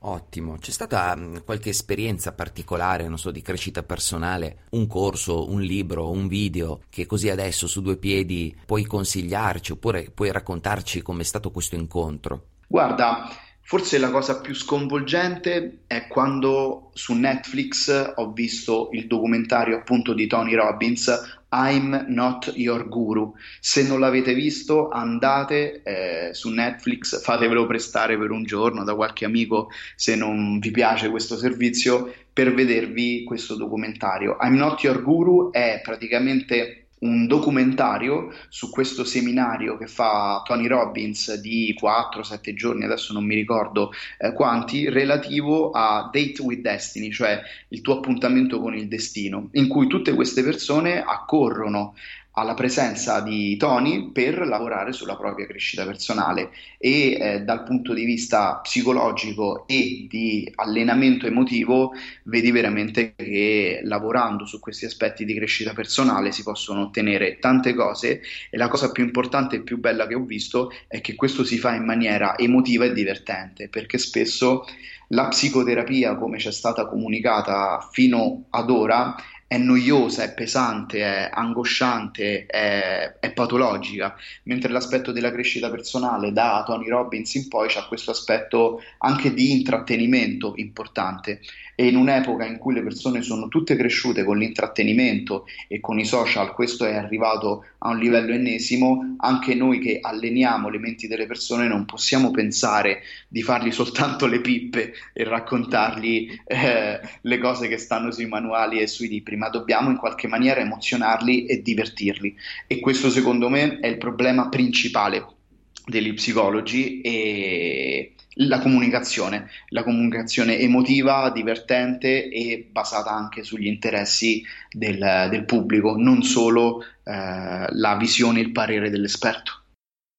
Ottimo, 0.00 0.58
c'è 0.58 0.70
stata 0.70 1.16
mm, 1.16 1.36
qualche 1.46 1.70
esperienza 1.70 2.34
particolare, 2.34 3.08
non 3.08 3.16
so, 3.16 3.30
di 3.30 3.40
crescita 3.40 3.82
personale, 3.84 4.64
un 4.72 4.86
corso, 4.86 5.50
un 5.50 5.62
libro, 5.62 6.10
un 6.10 6.28
video 6.28 6.82
che 6.90 7.06
così 7.06 7.30
adesso 7.30 7.66
su 7.66 7.80
due 7.80 7.96
piedi 7.96 8.54
puoi 8.66 8.84
consigliarci 8.84 9.72
oppure 9.72 10.10
puoi 10.10 10.30
raccontarci 10.30 11.00
com'è 11.00 11.22
stato 11.22 11.50
questo 11.50 11.74
incontro? 11.74 12.48
Guarda, 12.68 13.30
forse 13.62 13.98
la 13.98 14.10
cosa 14.10 14.40
più 14.40 14.54
sconvolgente 14.54 15.84
è 15.86 16.06
quando 16.08 16.90
su 16.94 17.14
Netflix 17.14 18.12
ho 18.16 18.32
visto 18.32 18.90
il 18.92 19.06
documentario 19.06 19.76
appunto 19.76 20.12
di 20.12 20.26
Tony 20.26 20.54
Robbins 20.54 21.40
I'm 21.52 22.06
Not 22.08 22.52
Your 22.56 22.88
Guru. 22.88 23.34
Se 23.60 23.86
non 23.86 24.00
l'avete 24.00 24.34
visto, 24.34 24.88
andate 24.88 25.82
eh, 25.82 26.34
su 26.34 26.48
Netflix, 26.48 27.22
fatevelo 27.22 27.66
prestare 27.66 28.16
per 28.18 28.30
un 28.30 28.44
giorno 28.44 28.84
da 28.84 28.94
qualche 28.94 29.26
amico 29.26 29.68
se 29.94 30.16
non 30.16 30.58
vi 30.58 30.70
piace 30.70 31.10
questo 31.10 31.36
servizio 31.36 32.12
per 32.32 32.54
vedervi 32.54 33.24
questo 33.24 33.54
documentario. 33.56 34.38
I'm 34.40 34.54
Not 34.54 34.82
Your 34.82 35.02
Guru 35.02 35.50
è 35.50 35.80
praticamente 35.82 36.81
un 37.02 37.26
documentario 37.26 38.32
su 38.48 38.70
questo 38.70 39.04
seminario 39.04 39.76
che 39.76 39.86
fa 39.86 40.42
Tony 40.44 40.66
Robbins 40.66 41.34
di 41.40 41.76
4-7 41.80 42.54
giorni, 42.54 42.84
adesso 42.84 43.12
non 43.12 43.24
mi 43.24 43.34
ricordo 43.34 43.92
eh, 44.18 44.32
quanti, 44.32 44.88
relativo 44.88 45.70
a 45.70 46.10
Date 46.12 46.42
with 46.42 46.60
Destiny, 46.60 47.10
cioè 47.10 47.40
il 47.68 47.80
tuo 47.80 47.96
appuntamento 47.98 48.60
con 48.60 48.74
il 48.74 48.88
destino, 48.88 49.48
in 49.52 49.68
cui 49.68 49.86
tutte 49.86 50.14
queste 50.14 50.42
persone 50.42 51.02
accorrono 51.02 51.94
alla 52.32 52.54
presenza 52.54 53.20
di 53.20 53.56
Tony 53.56 54.10
per 54.10 54.46
lavorare 54.46 54.92
sulla 54.92 55.16
propria 55.16 55.46
crescita 55.46 55.84
personale 55.84 56.50
e 56.78 57.12
eh, 57.12 57.40
dal 57.42 57.62
punto 57.62 57.92
di 57.92 58.04
vista 58.04 58.60
psicologico 58.62 59.64
e 59.66 60.06
di 60.08 60.50
allenamento 60.54 61.26
emotivo 61.26 61.92
vedi 62.24 62.50
veramente 62.50 63.14
che 63.16 63.80
lavorando 63.84 64.46
su 64.46 64.60
questi 64.60 64.86
aspetti 64.86 65.24
di 65.24 65.34
crescita 65.34 65.74
personale 65.74 66.32
si 66.32 66.42
possono 66.42 66.82
ottenere 66.82 67.38
tante 67.38 67.74
cose 67.74 68.22
e 68.50 68.56
la 68.56 68.68
cosa 68.68 68.90
più 68.92 69.04
importante 69.04 69.56
e 69.56 69.62
più 69.62 69.78
bella 69.78 70.06
che 70.06 70.14
ho 70.14 70.24
visto 70.24 70.72
è 70.88 71.02
che 71.02 71.14
questo 71.14 71.44
si 71.44 71.58
fa 71.58 71.74
in 71.74 71.84
maniera 71.84 72.38
emotiva 72.38 72.86
e 72.86 72.92
divertente 72.92 73.68
perché 73.68 73.98
spesso 73.98 74.64
la 75.08 75.28
psicoterapia 75.28 76.16
come 76.16 76.38
ci 76.38 76.48
è 76.48 76.52
stata 76.52 76.86
comunicata 76.86 77.86
fino 77.92 78.46
ad 78.48 78.70
ora 78.70 79.14
è 79.52 79.58
noiosa, 79.58 80.22
è 80.22 80.32
pesante, 80.32 81.02
è 81.02 81.28
angosciante, 81.30 82.46
è, 82.46 83.16
è, 83.20 83.32
patologica, 83.34 84.16
mentre 84.44 84.72
l'aspetto 84.72 85.12
della 85.12 85.30
crescita 85.30 85.68
personale 85.68 86.32
da 86.32 86.62
Tony 86.64 86.88
Robbins 86.88 87.34
in 87.34 87.48
poi 87.48 87.68
c'ha 87.68 87.84
questo 87.86 88.12
aspetto 88.12 88.80
anche 88.98 89.34
di 89.34 89.50
intrattenimento 89.50 90.54
importante 90.56 91.40
e 91.82 91.88
in 91.88 91.96
un'epoca 91.96 92.44
in 92.44 92.58
cui 92.58 92.74
le 92.74 92.82
persone 92.84 93.22
sono 93.22 93.48
tutte 93.48 93.74
cresciute 93.74 94.22
con 94.22 94.38
l'intrattenimento 94.38 95.46
e 95.66 95.80
con 95.80 95.98
i 95.98 96.04
social, 96.04 96.52
questo 96.52 96.84
è 96.84 96.94
arrivato 96.94 97.64
a 97.78 97.88
un 97.88 97.98
livello 97.98 98.32
ennesimo, 98.32 99.16
anche 99.18 99.56
noi 99.56 99.80
che 99.80 99.98
alleniamo 100.00 100.68
le 100.68 100.78
menti 100.78 101.08
delle 101.08 101.26
persone 101.26 101.66
non 101.66 101.84
possiamo 101.84 102.30
pensare 102.30 103.02
di 103.26 103.42
fargli 103.42 103.72
soltanto 103.72 104.28
le 104.28 104.40
pippe 104.40 104.92
e 105.12 105.24
raccontargli 105.24 106.28
eh, 106.44 107.00
le 107.20 107.38
cose 107.38 107.66
che 107.66 107.78
stanno 107.78 108.12
sui 108.12 108.26
manuali 108.26 108.78
e 108.78 108.86
sui 108.86 109.08
libri, 109.08 109.34
ma 109.34 109.48
dobbiamo 109.48 109.90
in 109.90 109.96
qualche 109.96 110.28
maniera 110.28 110.60
emozionarli 110.60 111.46
e 111.46 111.62
divertirli. 111.62 112.36
E 112.68 112.78
questo 112.78 113.10
secondo 113.10 113.48
me 113.48 113.80
è 113.80 113.88
il 113.88 113.98
problema 113.98 114.48
principale 114.48 115.40
degli 115.84 116.14
psicologi 116.14 117.00
e 117.00 118.14
la 118.36 118.60
comunicazione, 118.60 119.48
la 119.68 119.82
comunicazione 119.82 120.58
emotiva, 120.58 121.30
divertente 121.30 122.30
e 122.30 122.68
basata 122.70 123.10
anche 123.10 123.42
sugli 123.42 123.66
interessi 123.66 124.42
del, 124.70 125.28
del 125.30 125.44
pubblico, 125.44 125.96
non 125.96 126.22
solo 126.22 126.82
eh, 126.82 127.66
la 127.68 127.96
visione 127.96 128.40
e 128.40 128.42
il 128.42 128.52
parere 128.52 128.90
dell'esperto. 128.90 129.60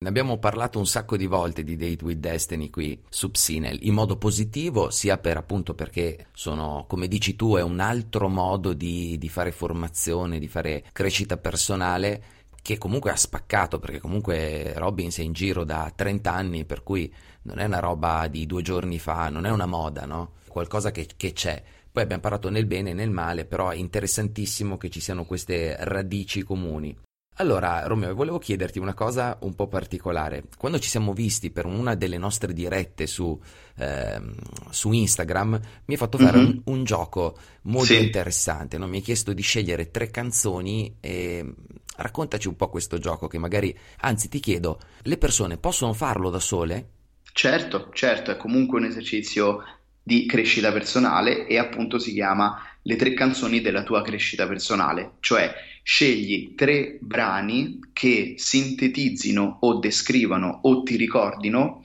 Ne 0.03 0.09
abbiamo 0.09 0.37
parlato 0.37 0.79
un 0.79 0.85
sacco 0.85 1.15
di 1.15 1.27
volte 1.27 1.63
di 1.63 1.77
Date 1.77 2.03
with 2.03 2.17
Destiny 2.17 2.69
qui 2.69 3.01
su 3.07 3.31
Psinel, 3.31 3.79
in 3.83 3.93
modo 3.93 4.17
positivo, 4.17 4.89
sia 4.89 5.17
per 5.17 5.37
appunto 5.37 5.75
perché 5.75 6.27
sono, 6.33 6.83
come 6.89 7.07
dici 7.07 7.37
tu, 7.37 7.55
è 7.55 7.61
un 7.61 7.79
altro 7.79 8.27
modo 8.27 8.73
di, 8.73 9.17
di 9.17 9.29
fare 9.29 9.53
formazione, 9.53 10.39
di 10.39 10.49
fare 10.49 10.83
crescita 10.91 11.37
personale, 11.37 12.21
che 12.63 12.77
comunque 12.77 13.11
ha 13.11 13.15
spaccato, 13.17 13.77
perché 13.77 13.99
comunque 13.99 14.73
Robbins 14.77 15.19
è 15.19 15.21
in 15.21 15.33
giro 15.33 15.65
da 15.65 15.91
30 15.93 16.31
anni, 16.31 16.65
per 16.65 16.81
cui 16.81 17.13
non 17.43 17.59
è 17.59 17.65
una 17.65 17.79
roba 17.79 18.27
di 18.27 18.45
due 18.45 18.61
giorni 18.61 18.99
fa, 18.99 19.27
non 19.27 19.45
è 19.45 19.51
una 19.51 19.65
moda, 19.65 20.05
no? 20.05 20.31
Qualcosa 20.47 20.89
che, 20.91 21.07
che 21.17 21.33
c'è. 21.33 21.61
Poi 21.91 22.01
abbiamo 22.01 22.21
parlato 22.21 22.49
nel 22.49 22.65
bene 22.65 22.91
e 22.91 22.93
nel 22.93 23.11
male, 23.11 23.43
però 23.45 23.69
è 23.69 23.75
interessantissimo 23.75 24.77
che 24.77 24.89
ci 24.89 25.01
siano 25.01 25.25
queste 25.25 25.75
radici 25.81 26.41
comuni. 26.41 26.97
Allora, 27.37 27.85
Romeo, 27.87 28.13
volevo 28.13 28.37
chiederti 28.37 28.77
una 28.79 28.93
cosa 28.93 29.37
un 29.41 29.55
po' 29.55 29.67
particolare. 29.67 30.43
Quando 30.57 30.79
ci 30.79 30.87
siamo 30.87 31.13
visti 31.13 31.49
per 31.49 31.65
una 31.65 31.95
delle 31.95 32.17
nostre 32.19 32.53
dirette 32.53 33.07
su, 33.07 33.37
ehm, 33.77 34.35
su 34.69 34.91
Instagram, 34.91 35.49
mi 35.85 35.93
hai 35.93 35.97
fatto 35.97 36.19
fare 36.19 36.37
mm-hmm. 36.37 36.47
un, 36.47 36.61
un, 36.65 36.83
gioco 36.83 37.35
molto 37.63 37.93
sì. 37.93 38.03
interessante. 38.03 38.77
No? 38.77 38.87
Mi 38.87 38.97
hai 38.97 39.01
chiesto 39.01 39.33
di 39.33 39.41
scegliere 39.41 39.89
tre 39.89 40.11
canzoni 40.11 40.97
e 40.99 41.55
raccontaci 41.97 42.47
un 42.47 42.55
po' 42.55 42.69
questo 42.69 42.97
gioco 42.97 43.27
che 43.27 43.37
magari, 43.37 43.75
anzi 44.01 44.29
ti 44.29 44.39
chiedo, 44.39 44.79
le 45.03 45.17
persone 45.17 45.57
possono 45.57 45.93
farlo 45.93 46.29
da 46.29 46.39
sole? 46.39 46.87
Certo, 47.31 47.89
certo, 47.93 48.31
è 48.31 48.37
comunque 48.37 48.79
un 48.79 48.85
esercizio 48.85 49.63
di 50.03 50.25
crescita 50.25 50.71
personale 50.71 51.47
e 51.47 51.57
appunto 51.57 51.97
si 51.97 52.11
chiama 52.11 52.61
Le 52.81 52.97
tre 52.97 53.13
canzoni 53.13 53.61
della 53.61 53.83
tua 53.83 54.01
crescita 54.01 54.45
personale, 54.45 55.13
cioè 55.21 55.53
scegli 55.81 56.53
tre 56.55 56.97
brani 56.99 57.79
che 57.93 58.35
sintetizzino 58.37 59.59
o 59.61 59.79
descrivano 59.79 60.59
o 60.63 60.83
ti 60.83 60.97
ricordino 60.97 61.81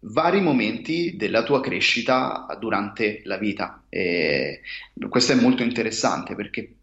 vari 0.00 0.40
momenti 0.40 1.16
della 1.16 1.42
tua 1.42 1.60
crescita 1.60 2.46
durante 2.60 3.22
la 3.24 3.36
vita. 3.36 3.82
E 3.88 4.60
questo 5.08 5.32
è 5.32 5.34
molto 5.34 5.64
interessante 5.64 6.36
perché 6.36 6.74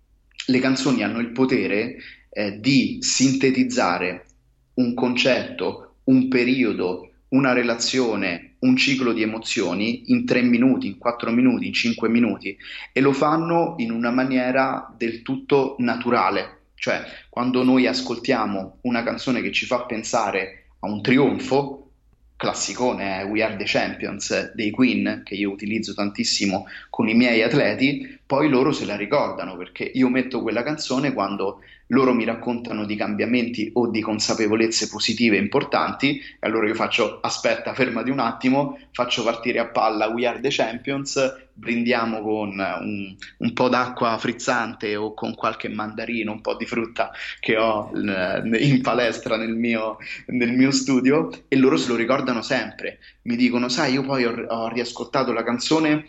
le 0.48 0.60
canzoni 0.60 1.04
hanno 1.04 1.20
il 1.20 1.32
potere 1.32 1.96
eh, 2.38 2.60
di 2.60 2.98
sintetizzare 3.00 4.26
un 4.74 4.94
concetto, 4.94 6.00
un 6.06 6.28
periodo, 6.28 7.12
una 7.30 7.54
relazione, 7.54 8.56
un 8.60 8.76
ciclo 8.76 9.14
di 9.14 9.22
emozioni 9.22 10.12
in 10.12 10.26
tre 10.26 10.42
minuti, 10.42 10.88
in 10.88 10.98
quattro 10.98 11.32
minuti, 11.32 11.68
in 11.68 11.74
cinque 11.74 12.10
minuti 12.10 12.58
e 12.92 13.00
lo 13.00 13.14
fanno 13.14 13.76
in 13.78 13.92
una 13.92 14.12
maniera 14.12 14.94
del 14.98 15.22
tutto 15.22 15.76
naturale. 15.80 16.72
Cioè, 16.76 17.04
quando 17.30 17.64
noi 17.64 17.88
ascoltiamo 17.88 18.80
una 18.82 19.02
canzone 19.02 19.42
che 19.42 19.54
ci 19.54 19.66
fa 19.66 19.86
pensare 19.86 20.66
a 20.80 20.88
un 20.88 21.02
trionfo, 21.02 21.92
classicone 22.36 23.22
è 23.22 23.26
We 23.26 23.44
Are 23.44 23.56
the 23.56 23.64
Champions 23.66 24.54
dei 24.54 24.72
Queen, 24.72 25.22
che 25.24 25.36
io 25.36 25.52
utilizzo 25.52 25.94
tantissimo 25.94 26.66
con 26.90 27.08
i 27.08 27.14
miei 27.14 27.42
atleti, 27.42 28.20
poi 28.26 28.50
loro 28.50 28.74
se 28.74 28.86
la 28.86 28.98
ricordano 28.98 29.56
perché 29.56 29.84
io 29.84 30.10
metto 30.10 30.42
quella 30.42 30.64
canzone 30.64 31.14
quando 31.14 31.62
loro 31.88 32.14
mi 32.14 32.24
raccontano 32.24 32.86
di 32.86 32.96
cambiamenti 32.96 33.70
o 33.74 33.88
di 33.88 34.02
consapevolezze 34.02 34.88
positive 34.88 35.38
importanti 35.38 36.18
e 36.18 36.48
allora 36.48 36.68
io 36.68 36.74
faccio 36.74 37.20
aspetta, 37.22 37.74
fermati 37.74 38.10
un 38.10 38.20
attimo, 38.20 38.80
faccio 38.92 39.24
partire 39.24 39.60
a 39.60 39.68
palla 39.68 40.08
We 40.08 40.26
Are 40.26 40.40
the 40.40 40.50
Champions, 40.50 41.48
brindiamo 41.54 42.22
con 42.22 42.50
un, 42.50 43.16
un 43.38 43.54
po' 43.54 43.70
d'acqua 43.70 44.18
frizzante 44.18 44.96
o 44.96 45.14
con 45.14 45.36
qualche 45.36 45.70
mandarino, 45.70 46.32
un 46.32 46.42
po' 46.42 46.56
di 46.56 46.66
frutta 46.66 47.12
che 47.40 47.58
ho 47.58 47.92
in 47.94 48.80
palestra 48.82 49.38
nel 49.38 49.56
mio, 49.56 49.98
nel 50.28 50.54
mio 50.54 50.72
studio 50.72 51.30
e 51.48 51.56
loro 51.56 51.78
se 51.78 51.90
lo 51.90 51.96
ricordano 51.96 52.42
sempre, 52.42 53.00
mi 53.24 53.36
dicono 53.36 53.70
sai 53.70 53.94
io 53.94 54.04
poi 54.04 54.26
ho, 54.26 54.46
ho 54.48 54.68
riascoltato 54.70 55.32
la 55.32 55.44
canzone 55.44 56.04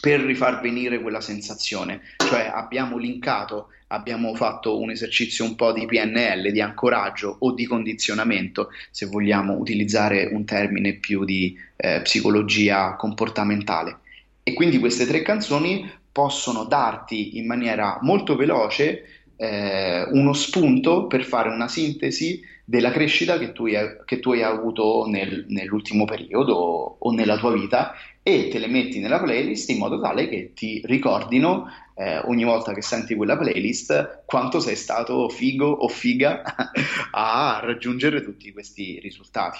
per 0.00 0.20
rifar 0.20 0.60
venire 0.60 1.00
quella 1.00 1.20
sensazione, 1.20 2.00
cioè 2.16 2.50
abbiamo 2.54 2.96
linkato, 2.96 3.68
abbiamo 3.92 4.34
fatto 4.34 4.78
un 4.78 4.90
esercizio 4.90 5.44
un 5.44 5.54
po' 5.56 5.72
di 5.72 5.86
PNL, 5.86 6.50
di 6.50 6.60
ancoraggio 6.60 7.36
o 7.40 7.52
di 7.52 7.64
condizionamento, 7.66 8.68
se 8.90 9.06
vogliamo 9.06 9.54
utilizzare 9.54 10.28
un 10.32 10.44
termine 10.44 10.94
più 10.94 11.24
di 11.24 11.56
eh, 11.76 12.00
psicologia 12.02 12.94
comportamentale. 12.96 13.98
E 14.42 14.52
quindi 14.54 14.78
queste 14.78 15.06
tre 15.06 15.22
canzoni 15.22 15.88
possono 16.12 16.64
darti 16.64 17.38
in 17.38 17.46
maniera 17.46 17.98
molto 18.02 18.36
veloce 18.36 19.04
eh, 19.36 20.06
uno 20.10 20.32
spunto 20.32 21.06
per 21.06 21.24
fare 21.24 21.48
una 21.48 21.68
sintesi 21.68 22.42
della 22.64 22.90
crescita 22.92 23.38
che 23.38 23.52
tu 23.52 23.66
hai, 23.66 23.96
che 24.04 24.20
tu 24.20 24.32
hai 24.32 24.42
avuto 24.42 25.06
nel, 25.08 25.46
nell'ultimo 25.48 26.04
periodo 26.04 26.54
o 26.98 27.10
nella 27.12 27.36
tua 27.36 27.52
vita 27.52 27.94
e 28.34 28.48
te 28.48 28.58
le 28.58 28.68
metti 28.68 29.00
nella 29.00 29.20
playlist 29.20 29.70
in 29.70 29.78
modo 29.78 30.00
tale 30.00 30.28
che 30.28 30.52
ti 30.54 30.80
ricordino 30.84 31.66
eh, 31.94 32.18
ogni 32.18 32.44
volta 32.44 32.72
che 32.72 32.82
senti 32.82 33.14
quella 33.14 33.36
playlist 33.36 34.22
quanto 34.24 34.60
sei 34.60 34.76
stato 34.76 35.28
figo 35.28 35.66
o 35.66 35.88
figa 35.88 36.42
a 37.12 37.60
raggiungere 37.62 38.22
tutti 38.22 38.52
questi 38.52 38.98
risultati. 39.00 39.58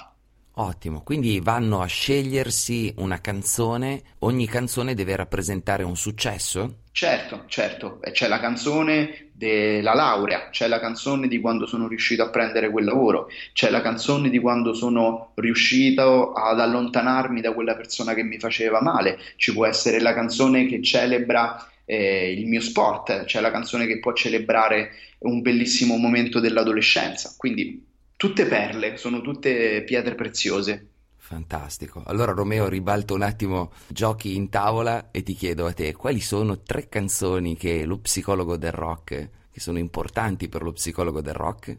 Ottimo, 0.63 1.01
quindi 1.03 1.41
vanno 1.41 1.81
a 1.81 1.87
scegliersi 1.87 2.93
una 2.99 3.23
canzone, 3.23 4.03
ogni 4.19 4.47
canzone 4.47 4.93
deve 4.93 5.17
rappresentare 5.17 5.85
un 5.85 5.97
successo? 5.97 6.81
Certo, 6.93 7.45
certo, 7.47 7.99
c'è 8.13 8.29
la 8.29 8.39
canzone 8.41 9.31
della 9.33 9.95
laurea, 9.95 10.51
c'è 10.51 10.69
la 10.69 10.79
canzone 10.79 11.29
di 11.29 11.41
quando 11.41 11.65
sono 11.65 11.89
riuscito 11.89 12.23
a 12.25 12.29
prendere 12.29 12.71
quel 12.71 12.85
lavoro, 12.85 13.29
c'è 13.55 13.71
la 13.71 13.81
canzone 13.81 14.29
di 14.29 14.39
quando 14.39 14.75
sono 14.75 15.33
riuscito 15.37 16.35
ad 16.35 16.61
allontanarmi 16.61 17.41
da 17.41 17.55
quella 17.55 17.75
persona 17.75 18.13
che 18.13 18.23
mi 18.23 18.39
faceva 18.39 18.83
male, 18.83 19.19
ci 19.37 19.55
può 19.55 19.65
essere 19.65 19.99
la 19.99 20.13
canzone 20.13 20.67
che 20.67 20.83
celebra 20.83 21.67
eh, 21.87 22.33
il 22.33 22.47
mio 22.47 22.61
sport, 22.61 23.25
c'è 23.25 23.41
la 23.41 23.51
canzone 23.51 23.87
che 23.87 23.99
può 23.99 24.13
celebrare 24.13 24.91
un 25.21 25.41
bellissimo 25.41 25.97
momento 25.97 26.39
dell'adolescenza, 26.39 27.33
quindi 27.39 27.89
tutte 28.21 28.45
perle, 28.45 28.99
sono 28.99 29.23
tutte 29.23 29.83
pietre 29.83 30.15
preziose. 30.15 30.89
Fantastico. 31.17 32.03
Allora 32.05 32.33
Romeo 32.33 32.69
ribalto 32.69 33.15
un 33.15 33.23
attimo 33.23 33.73
giochi 33.89 34.37
in 34.37 34.51
tavola 34.51 35.11
e 35.11 35.23
ti 35.23 35.33
chiedo 35.33 35.65
a 35.65 35.73
te 35.73 35.95
quali 35.95 36.21
sono 36.21 36.61
tre 36.61 36.91
canzoni 36.91 37.57
che 37.57 37.87
lo 37.87 37.99
psicologo 37.99 38.59
del 38.59 38.73
rock 38.73 39.31
che 39.51 39.61
sono 39.61 39.79
importanti 39.79 40.51
per 40.51 40.61
lo 40.61 40.73
psicologo 40.73 41.23
del 41.23 41.33
rock? 41.33 41.79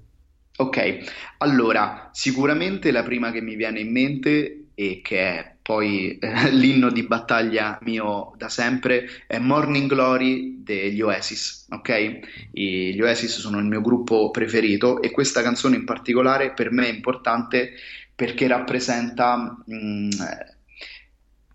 Ok, 0.58 1.36
allora 1.38 2.10
sicuramente 2.12 2.90
la 2.90 3.04
prima 3.04 3.32
che 3.32 3.42
mi 3.42 3.54
viene 3.54 3.82
in 3.82 3.92
mente 3.92 4.70
e 4.74 5.02
che 5.04 5.20
è 5.20 5.51
poi 5.62 6.18
eh, 6.18 6.52
l'inno 6.52 6.90
di 6.92 7.04
battaglia 7.04 7.78
mio 7.82 8.34
da 8.38 8.50
sempre 8.50 9.08
è 9.28 9.38
Morning 9.38 9.90
Glory 9.90 10.64
degli 10.64 11.02
Oasis, 11.02 11.68
ok? 11.70 12.20
I, 12.54 12.94
gli 12.94 13.02
Oasis 13.02 13.40
sono 13.40 13.60
il 13.60 13.66
mio 13.66 13.82
gruppo 13.82 14.32
preferito 14.32 15.02
e 15.02 15.12
questa 15.12 15.42
canzone 15.42 15.76
in 15.76 15.86
particolare 15.86 16.54
per 16.54 16.72
me 16.72 16.88
è 16.88 16.94
importante 16.94 17.72
perché 18.16 18.48
rappresenta 18.48 19.64
mh, 19.66 19.76
mm, 19.76 20.10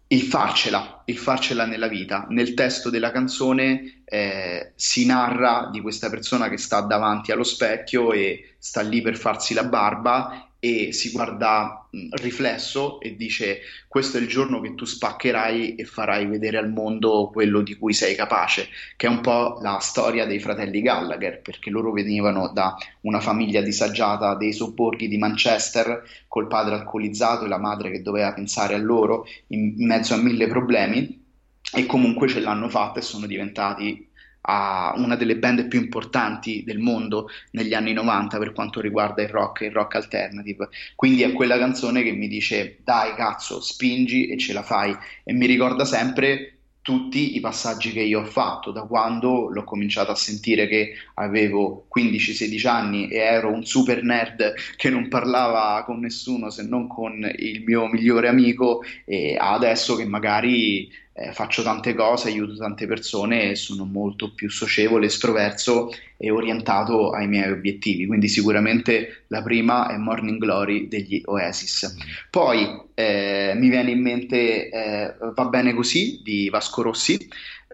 il 0.09 0.23
farcela, 0.23 1.03
il 1.07 1.19
farcela 1.19 1.67
nella 1.67 1.89
vita. 1.89 2.27
Nel 2.29 2.55
testo 2.55 2.91
della 2.91 3.11
canzone 3.11 4.03
eh, 4.05 4.73
si 4.77 5.05
narra 5.05 5.69
di 5.71 5.81
questa 5.81 6.09
persona 6.11 6.49
che 6.49 6.59
sta 6.59 6.81
davanti 6.81 7.33
allo 7.33 7.43
specchio 7.43 8.13
e 8.13 8.55
sta 8.59 8.83
lì 8.83 9.03
per 9.03 9.17
farsi 9.17 9.53
la 9.53 9.65
barba 9.65 10.46
e 10.67 10.93
si 10.93 11.11
guarda 11.13 11.87
mh, 11.89 12.09
riflesso 12.15 13.01
e 13.01 13.15
dice 13.15 13.61
questo 13.87 14.19
è 14.19 14.21
il 14.21 14.27
giorno 14.27 14.61
che 14.61 14.75
tu 14.75 14.85
spaccherai 14.85 15.77
e 15.77 15.85
farai 15.85 16.27
vedere 16.27 16.59
al 16.59 16.71
mondo 16.71 17.31
quello 17.33 17.61
di 17.61 17.77
cui 17.77 17.93
sei 17.93 18.17
capace, 18.17 18.69
che 18.97 19.07
è 19.07 19.11
un 19.11 19.21
po' 19.21 19.59
la 19.63 19.79
storia 19.79 20.27
dei 20.27 20.41
fratelli 20.41 20.83
Gallagher, 20.83 21.41
perché 21.41 21.71
loro 21.71 21.93
venivano 21.93 22.51
da 22.53 22.77
una 23.03 23.21
famiglia 23.21 23.61
disagiata 23.61 24.35
dei 24.35 24.53
sobborghi 24.53 25.09
di 25.09 25.19
Manchester, 25.19 26.03
col 26.27 26.49
padre 26.49 26.75
alcolizzato 26.75 27.45
e 27.45 27.49
la 27.49 27.59
madre 27.59 27.91
che 27.91 28.03
doveva 28.03 28.33
pensare 28.33 28.75
a 28.75 28.79
loro 28.79 29.27
in 29.49 29.75
mezzo 29.79 30.15
a 30.15 30.19
mille 30.19 30.49
problemi, 30.49 31.25
e 31.73 31.87
comunque 31.87 32.29
ce 32.29 32.41
l'hanno 32.41 32.69
fatta 32.69 32.99
e 32.99 33.03
sono 33.03 33.27
diventati 33.27 34.09
a 34.47 34.95
una 34.97 35.17
delle 35.17 35.37
band 35.37 35.67
più 35.69 35.81
importanti 35.81 36.63
del 36.65 36.79
mondo 36.79 37.29
negli 37.53 37.75
anni 37.75 37.93
90 37.93 38.39
per 38.39 38.53
quanto 38.53 38.81
riguarda 38.81 39.23
il 39.23 39.29
rock 39.29 39.63
e 39.63 39.67
il 39.67 39.73
rock 39.73 39.97
alternative. 39.97 40.69
Quindi 40.95 41.23
è 41.23 41.33
quella 41.33 41.59
canzone 41.59 42.03
che 42.03 42.13
mi 42.13 42.29
dice 42.29 42.79
dai 42.85 43.15
cazzo, 43.15 43.61
spingi 43.61 44.29
e 44.29 44.39
ce 44.39 44.53
la 44.53 44.63
fai 44.63 44.97
e 45.25 45.33
mi 45.33 45.47
ricorda 45.47 45.85
sempre 45.85 46.57
tutti 46.87 47.35
i 47.35 47.41
passaggi 47.41 47.91
che 47.91 48.01
io 48.01 48.21
ho 48.21 48.25
fatto 48.25 48.71
da 48.71 48.83
quando 48.83 49.49
l'ho 49.49 49.65
cominciato 49.65 50.13
a 50.13 50.15
sentire 50.15 50.69
che 50.69 50.93
avevo 51.15 51.89
15-16 51.93 52.69
anni 52.69 53.09
e 53.09 53.17
ero 53.17 53.53
un 53.53 53.65
super 53.65 54.05
nerd 54.05 54.55
che 54.77 54.89
non 54.89 55.09
parlava 55.09 55.83
con 55.85 55.99
nessuno 55.99 56.49
se 56.49 56.63
non 56.63 56.87
con 56.87 57.29
il 57.39 57.65
mio 57.65 57.89
migliore 57.89 58.29
amico 58.29 58.85
e 59.05 59.37
adesso 59.37 59.97
che 59.97 60.05
magari 60.05 60.89
eh, 61.19 61.33
faccio 61.33 61.63
tante 61.63 61.95
cose, 61.95 62.29
aiuto 62.29 62.57
tante 62.57 62.87
persone 62.87 63.51
e 63.51 63.55
sono 63.55 63.85
molto 63.85 64.35
più 64.35 64.51
socievole, 64.51 65.07
estroverso 65.07 65.91
e 66.19 66.31
orientato 66.31 67.11
ai 67.11 67.27
miei 67.27 67.51
obiettivi. 67.51 68.07
Quindi 68.07 68.29
sicuramente 68.29 69.25
la 69.29 69.43
prima 69.43 69.89
è 69.89 69.97
Morning 69.97 70.39
Glory 70.39 70.89
degli 70.89 71.23
Oasis. 71.25 71.97
Poi 72.29 72.85
eh, 72.95 73.55
mi 73.57 73.69
viene 73.71 73.91
in 73.93 74.03
mente 74.03 74.69
eh, 74.69 75.15
Va 75.35 75.45
bene 75.47 75.75
così 75.75 76.21
di 76.23 76.49
Vasco 76.51 76.83
Rossi 76.83 77.29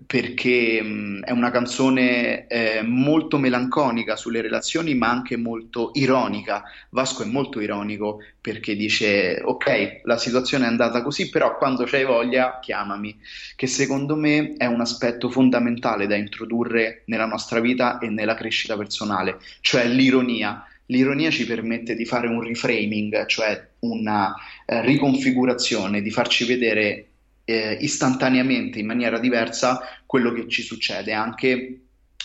perché 0.07 0.83
mh, 0.83 1.25
è 1.25 1.31
una 1.31 1.51
canzone 1.51 2.47
eh, 2.47 2.83
molto 2.83 3.39
melanconica 3.39 4.17
sulle 4.17 4.41
relazioni 4.41 4.95
ma 4.95 5.11
anche 5.11 5.37
molto 5.37 5.91
ironica. 5.95 6.63
Vasco 6.91 7.23
è 7.23 7.27
molto 7.27 7.61
ironico 7.61 8.19
perché 8.41 8.75
dice 8.77 9.41
ok 9.45 10.01
la 10.05 10.19
situazione 10.19 10.65
è 10.65 10.69
andata 10.69 11.03
così 11.03 11.31
però 11.31 11.57
quando 11.57 11.85
c'hai 11.85 12.05
voglia 12.05 12.59
chiamami 12.61 13.19
che 13.57 13.67
secondo 13.67 14.17
me 14.17 14.55
è 14.57 14.67
un 14.67 14.81
aspetto 14.81 15.31
fondamentale 15.31 16.07
da 16.07 16.17
introdurre 16.17 17.03
nella 17.07 17.27
nostra 17.27 17.61
vita 17.61 17.99
e 17.99 18.09
nella 18.09 18.35
crescita 18.35 18.77
personale, 18.77 19.39
cioè 19.61 19.87
l'ironia. 19.87 20.67
L'ironia 20.87 21.31
ci 21.31 21.47
permette 21.47 21.95
di 21.95 22.05
fare 22.05 22.27
un 22.27 22.43
reframing, 22.43 23.25
cioè 23.27 23.69
una 23.81 24.35
eh, 24.67 24.83
riconfigurazione, 24.83 26.03
di 26.03 26.11
farci 26.11 26.45
vedere 26.45 27.12
eh, 27.53 27.79
istantaneamente, 27.81 28.79
in 28.79 28.87
maniera 28.87 29.19
diversa, 29.19 29.81
quello 30.07 30.33
che 30.33 30.49
ci 30.49 30.63
succede, 30.63 31.13
anche 31.13 31.81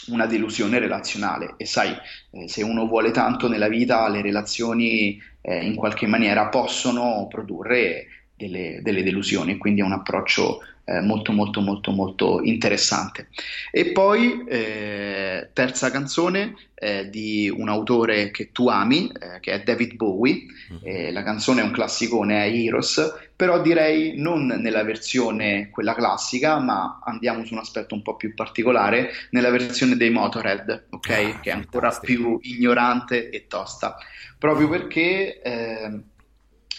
una 0.08 0.26
delusione 0.26 0.80
relazionale. 0.80 1.56
E 1.58 1.66
sai, 1.66 1.94
eh, 2.32 2.48
se 2.48 2.64
uno 2.64 2.88
vuole 2.88 3.12
tanto 3.12 3.48
nella 3.48 3.68
vita, 3.68 4.08
le 4.08 4.22
relazioni 4.22 5.22
eh, 5.42 5.66
in 5.66 5.76
qualche 5.76 6.08
maniera 6.08 6.48
possono 6.48 7.28
produrre 7.30 8.08
delle, 8.38 8.80
delle 8.82 9.04
delusioni, 9.04 9.58
quindi 9.58 9.82
è 9.82 9.84
un 9.84 9.94
approccio 9.94 10.60
eh, 10.90 11.02
molto 11.02 11.34
molto 11.34 11.60
molto 11.60 11.92
molto 11.92 12.40
interessante. 12.42 13.28
E 13.72 13.92
poi 13.92 14.46
eh, 14.48 15.50
terza 15.52 15.92
canzone 15.92 16.56
eh, 16.76 17.10
di 17.10 17.54
un 17.54 17.68
autore 17.68 18.32
che 18.32 18.54
tu 18.54 18.70
ami, 18.70 19.12
eh, 19.12 19.42
che 19.42 19.52
è 19.52 19.64
David 19.64 19.96
Bowie, 19.96 20.46
mm-hmm. 20.72 21.12
la 21.12 21.24
canzone 21.24 21.60
è 21.60 21.64
un 21.66 21.72
classicone, 21.72 22.46
è 22.46 22.50
Heroes, 22.50 23.16
però 23.36 23.62
direi 23.62 24.14
non 24.18 24.46
nella 24.46 24.84
versione 24.84 25.70
quella 25.72 25.94
classica, 25.94 26.60
ma 26.60 27.02
andiamo 27.04 27.44
su 27.44 27.54
un 27.54 27.60
aspetto 27.60 27.94
un 27.94 28.02
po' 28.02 28.16
più 28.16 28.34
particolare, 28.34 29.12
nella 29.32 29.50
versione 29.50 29.98
dei 29.98 30.10
Motorhead, 30.10 30.86
ok? 30.92 31.10
Ah, 31.10 31.40
che 31.42 31.50
è 31.50 31.54
ancora 31.54 31.92
più 32.00 32.40
ignorante 32.44 33.30
e 33.30 33.48
tosta, 33.48 33.98
proprio 34.38 34.70
perché 34.70 35.42
eh, 35.42 36.00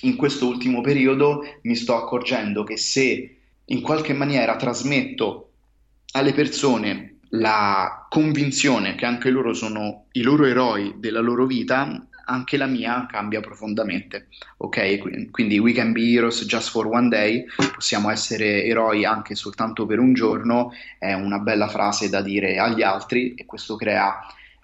in 0.02 0.16
questo 0.16 0.46
ultimo 0.46 0.80
periodo 0.80 1.42
mi 1.62 1.74
sto 1.74 1.96
accorgendo 1.96 2.64
che 2.64 2.76
se 2.76 3.36
in 3.64 3.80
qualche 3.80 4.12
maniera 4.12 4.56
trasmetto 4.56 5.50
alle 6.12 6.32
persone 6.32 7.18
la 7.30 8.06
convinzione 8.08 8.94
che 8.94 9.04
anche 9.04 9.30
loro 9.30 9.52
sono 9.52 10.06
i 10.12 10.22
loro 10.22 10.46
eroi 10.46 10.94
della 10.96 11.20
loro 11.20 11.44
vita, 11.44 12.06
anche 12.24 12.56
la 12.56 12.66
mia 12.66 13.06
cambia 13.06 13.40
profondamente. 13.40 14.28
Ok, 14.58 15.30
quindi 15.30 15.58
we 15.58 15.72
can 15.72 15.92
be 15.92 16.12
heroes 16.12 16.44
just 16.46 16.70
for 16.70 16.86
one 16.86 17.08
day, 17.08 17.44
possiamo 17.72 18.10
essere 18.10 18.64
eroi 18.64 19.04
anche 19.04 19.34
soltanto 19.34 19.86
per 19.86 19.98
un 19.98 20.14
giorno, 20.14 20.72
è 20.98 21.12
una 21.12 21.38
bella 21.38 21.68
frase 21.68 22.08
da 22.08 22.22
dire 22.22 22.58
agli 22.58 22.82
altri 22.82 23.34
e 23.34 23.44
questo 23.44 23.76
crea 23.76 24.18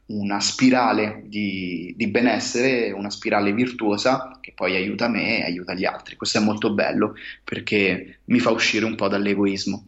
una 0.06 0.40
spirale 0.40 1.22
di, 1.26 1.94
di, 1.96 2.08
benessere, 2.08 2.90
una 2.90 3.10
spirale 3.10 3.52
virtuosa 3.52 4.38
che 4.40 4.52
poi 4.54 4.76
aiuta 4.76 5.08
me 5.08 5.38
e 5.38 5.44
aiuta 5.44 5.74
gli 5.74 5.84
altri. 5.84 6.16
Questo 6.16 6.38
è 6.38 6.42
molto 6.42 6.72
bello 6.74 7.14
perché 7.42 8.18
mi 8.24 8.38
fa 8.38 8.50
uscire 8.50 8.84
un 8.84 8.96
po' 8.96 9.08
dall'egoismo. 9.08 9.86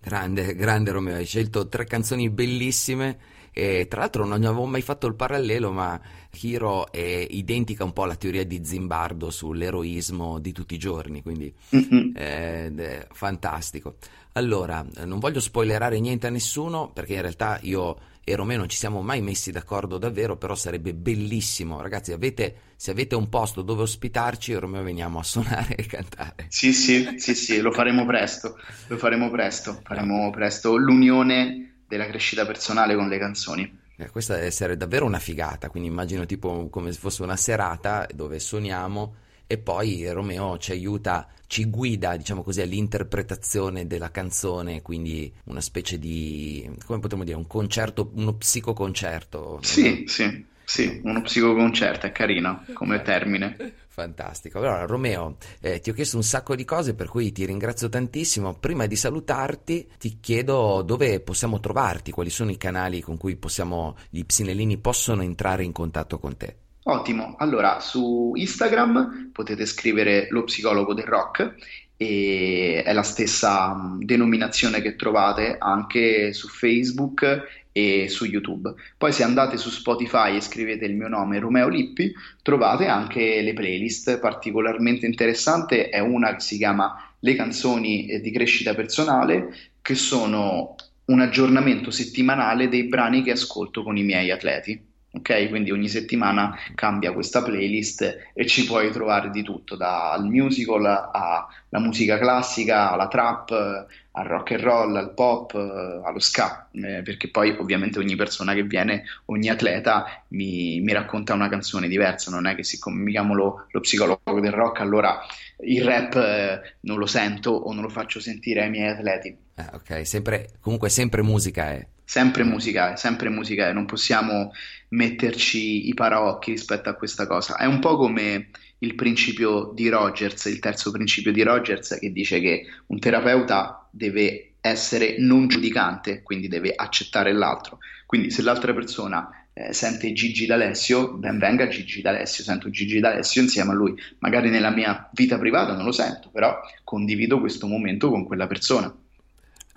Grande, 0.00 0.54
grande 0.54 0.90
Romeo, 0.90 1.16
hai 1.16 1.26
scelto 1.26 1.68
tre 1.68 1.84
canzoni 1.84 2.30
bellissime 2.30 3.18
e 3.52 3.86
tra 3.88 4.00
l'altro 4.00 4.24
non 4.24 4.44
avevo 4.44 4.66
mai 4.66 4.82
fatto 4.82 5.06
il 5.06 5.14
parallelo, 5.14 5.72
ma 5.72 6.00
Hiro 6.40 6.92
è 6.92 7.26
identica 7.28 7.82
un 7.82 7.92
po' 7.92 8.04
alla 8.04 8.14
teoria 8.14 8.44
di 8.44 8.64
Zimbardo 8.64 9.30
sull'eroismo 9.30 10.38
di 10.38 10.52
tutti 10.52 10.74
i 10.74 10.78
giorni, 10.78 11.22
quindi 11.22 11.52
mm-hmm. 11.74 13.00
fantastico. 13.10 13.96
Allora, 14.32 14.86
non 15.04 15.18
voglio 15.18 15.40
spoilerare 15.40 15.98
niente 15.98 16.28
a 16.28 16.30
nessuno 16.30 16.92
perché 16.92 17.14
in 17.14 17.22
realtà 17.22 17.58
io 17.62 17.98
e 18.28 18.36
Romeo 18.36 18.58
non 18.58 18.68
ci 18.68 18.76
siamo 18.76 19.00
mai 19.00 19.22
messi 19.22 19.50
d'accordo 19.50 19.96
davvero, 19.96 20.36
però 20.36 20.54
sarebbe 20.54 20.92
bellissimo. 20.92 21.80
Ragazzi, 21.80 22.12
avete, 22.12 22.54
se 22.76 22.90
avete 22.90 23.14
un 23.14 23.28
posto 23.28 23.62
dove 23.62 23.82
ospitarci, 23.82 24.52
Romeo 24.54 24.82
veniamo 24.82 25.18
a 25.18 25.22
suonare 25.22 25.74
e 25.74 25.86
cantare. 25.86 26.46
Sì, 26.48 26.72
sì, 26.72 27.14
sì, 27.16 27.34
sì, 27.34 27.60
lo 27.60 27.72
faremo 27.72 28.04
presto, 28.04 28.58
lo 28.88 28.98
faremo 28.98 29.30
presto, 29.30 29.80
faremo 29.82 30.30
presto 30.30 30.76
l'unione 30.76 31.82
della 31.88 32.06
crescita 32.06 32.44
personale 32.44 32.94
con 32.94 33.08
le 33.08 33.18
canzoni. 33.18 33.80
Eh, 33.96 34.10
questa 34.10 34.34
deve 34.34 34.46
essere 34.46 34.76
davvero 34.76 35.06
una 35.06 35.18
figata, 35.18 35.70
quindi 35.70 35.88
immagino 35.88 36.26
tipo 36.26 36.68
come 36.68 36.92
se 36.92 36.98
fosse 36.98 37.22
una 37.22 37.36
serata 37.36 38.06
dove 38.14 38.38
suoniamo 38.38 39.14
e 39.50 39.56
poi 39.56 40.06
Romeo 40.12 40.58
ci 40.58 40.72
aiuta, 40.72 41.26
ci 41.46 41.64
guida, 41.64 42.16
diciamo 42.16 42.42
così, 42.42 42.60
all'interpretazione 42.60 43.86
della 43.86 44.10
canzone, 44.10 44.82
quindi 44.82 45.32
una 45.44 45.62
specie 45.62 45.98
di, 45.98 46.70
come 46.84 47.00
potremmo 47.00 47.24
dire, 47.24 47.38
un 47.38 47.46
concerto, 47.46 48.10
uno 48.14 48.34
psicoconcerto. 48.34 49.58
Sì, 49.62 50.04
sì, 50.06 50.44
sì, 50.62 51.00
uno 51.02 51.22
psicoconcerto, 51.22 52.04
è 52.04 52.12
carino 52.12 52.62
come 52.74 53.00
termine. 53.00 53.56
Fantastico. 53.88 54.58
Allora, 54.58 54.84
Romeo, 54.84 55.38
eh, 55.60 55.80
ti 55.80 55.88
ho 55.88 55.94
chiesto 55.94 56.16
un 56.16 56.22
sacco 56.22 56.54
di 56.54 56.66
cose, 56.66 56.94
per 56.94 57.08
cui 57.08 57.32
ti 57.32 57.46
ringrazio 57.46 57.88
tantissimo. 57.88 58.54
Prima 58.58 58.84
di 58.84 58.96
salutarti, 58.96 59.92
ti 59.98 60.20
chiedo 60.20 60.82
dove 60.82 61.20
possiamo 61.20 61.58
trovarti, 61.58 62.12
quali 62.12 62.28
sono 62.28 62.50
i 62.50 62.58
canali 62.58 63.00
con 63.00 63.16
cui 63.16 63.36
possiamo, 63.36 63.96
gli 64.10 64.24
psinellini 64.24 64.76
possono 64.76 65.22
entrare 65.22 65.64
in 65.64 65.72
contatto 65.72 66.18
con 66.18 66.36
te. 66.36 66.56
Ottimo, 66.90 67.34
allora 67.38 67.80
su 67.80 68.32
Instagram 68.34 69.28
potete 69.30 69.66
scrivere 69.66 70.26
lo 70.30 70.44
psicologo 70.44 70.94
del 70.94 71.04
rock 71.04 71.54
e 71.98 72.82
è 72.82 72.92
la 72.94 73.02
stessa 73.02 73.74
mm, 73.74 74.00
denominazione 74.04 74.80
che 74.80 74.96
trovate 74.96 75.56
anche 75.58 76.32
su 76.32 76.48
Facebook 76.48 77.66
e 77.72 78.08
su 78.08 78.24
YouTube. 78.24 78.72
Poi 78.96 79.12
se 79.12 79.22
andate 79.22 79.58
su 79.58 79.68
Spotify 79.68 80.36
e 80.36 80.40
scrivete 80.40 80.86
il 80.86 80.96
mio 80.96 81.08
nome 81.08 81.38
Romeo 81.38 81.68
Lippi, 81.68 82.10
trovate 82.40 82.86
anche 82.86 83.42
le 83.42 83.52
playlist. 83.52 84.18
Particolarmente 84.18 85.04
interessante 85.04 85.90
è 85.90 85.98
una 85.98 86.36
che 86.36 86.40
si 86.40 86.56
chiama 86.56 87.14
Le 87.18 87.34
canzoni 87.34 88.18
di 88.22 88.30
crescita 88.32 88.74
personale, 88.74 89.74
che 89.82 89.94
sono 89.94 90.74
un 91.04 91.20
aggiornamento 91.20 91.90
settimanale 91.90 92.70
dei 92.70 92.84
brani 92.84 93.22
che 93.22 93.32
ascolto 93.32 93.82
con 93.82 93.98
i 93.98 94.04
miei 94.04 94.30
atleti. 94.30 94.87
Ok, 95.10 95.48
quindi 95.48 95.70
ogni 95.70 95.88
settimana 95.88 96.54
cambia 96.74 97.12
questa 97.12 97.42
playlist 97.42 98.30
e 98.34 98.46
ci 98.46 98.66
puoi 98.66 98.90
trovare 98.90 99.30
di 99.30 99.42
tutto, 99.42 99.74
dal 99.74 100.26
musical 100.26 100.84
alla 100.84 101.48
musica 101.82 102.18
classica, 102.18 102.92
alla 102.92 103.08
trap, 103.08 103.86
al 104.12 104.24
rock 104.24 104.52
and 104.52 104.60
roll, 104.60 104.96
al 104.96 105.14
pop, 105.14 105.54
allo 105.54 106.18
ska, 106.18 106.68
eh, 106.72 107.00
perché 107.02 107.30
poi 107.30 107.56
ovviamente 107.58 107.98
ogni 107.98 108.16
persona 108.16 108.52
che 108.52 108.64
viene, 108.64 109.04
ogni 109.26 109.48
atleta 109.48 110.24
mi, 110.28 110.80
mi, 110.80 110.92
racconta 110.92 111.32
una 111.32 111.48
canzone 111.48 111.88
diversa, 111.88 112.30
non 112.30 112.46
è 112.46 112.54
che 112.54 112.62
siccome 112.62 113.00
mi 113.00 113.10
chiamo 113.10 113.32
lo, 113.32 113.66
lo 113.70 113.80
psicologo 113.80 114.40
del 114.40 114.52
rock, 114.52 114.80
allora 114.80 115.20
il 115.60 115.84
rap 115.84 116.16
eh, 116.16 116.76
non 116.80 116.98
lo 116.98 117.06
sento 117.06 117.50
o 117.50 117.72
non 117.72 117.82
lo 117.82 117.88
faccio 117.88 118.20
sentire 118.20 118.62
ai 118.62 118.70
miei 118.70 118.90
atleti. 118.90 119.34
Ah, 119.54 119.70
ok, 119.72 120.06
sempre, 120.06 120.50
comunque 120.60 120.90
sempre 120.90 121.22
musica 121.22 121.70
è. 121.70 121.86
Sempre 122.08 122.42
musica, 122.42 122.96
sempre 122.96 123.28
musica, 123.28 123.70
non 123.70 123.84
possiamo 123.84 124.50
metterci 124.88 125.88
i 125.88 125.92
paraocchi 125.92 126.52
rispetto 126.52 126.88
a 126.88 126.94
questa 126.94 127.26
cosa. 127.26 127.58
È 127.58 127.66
un 127.66 127.80
po' 127.80 127.98
come 127.98 128.48
il 128.78 128.94
principio 128.94 129.72
di 129.74 129.90
Rogers, 129.90 130.46
il 130.46 130.58
terzo 130.58 130.90
principio 130.90 131.32
di 131.32 131.42
Rogers, 131.42 131.98
che 132.00 132.10
dice 132.10 132.40
che 132.40 132.64
un 132.86 132.98
terapeuta 132.98 133.86
deve 133.90 134.52
essere 134.62 135.16
non 135.18 135.48
giudicante, 135.48 136.22
quindi 136.22 136.48
deve 136.48 136.72
accettare 136.74 137.34
l'altro. 137.34 137.78
Quindi 138.06 138.30
se 138.30 138.40
l'altra 138.40 138.72
persona 138.72 139.28
eh, 139.52 139.74
sente 139.74 140.10
Gigi 140.14 140.46
D'Alessio, 140.46 141.12
ben 141.12 141.36
venga 141.36 141.68
Gigi 141.68 142.00
D'Alessio, 142.00 142.42
sento 142.42 142.70
Gigi 142.70 143.00
D'Alessio 143.00 143.42
insieme 143.42 143.72
a 143.72 143.74
lui. 143.74 143.94
Magari 144.20 144.48
nella 144.48 144.70
mia 144.70 145.10
vita 145.12 145.38
privata 145.38 145.74
non 145.74 145.84
lo 145.84 145.92
sento, 145.92 146.30
però 146.30 146.58
condivido 146.84 147.38
questo 147.38 147.66
momento 147.66 148.08
con 148.08 148.24
quella 148.24 148.46
persona. 148.46 148.90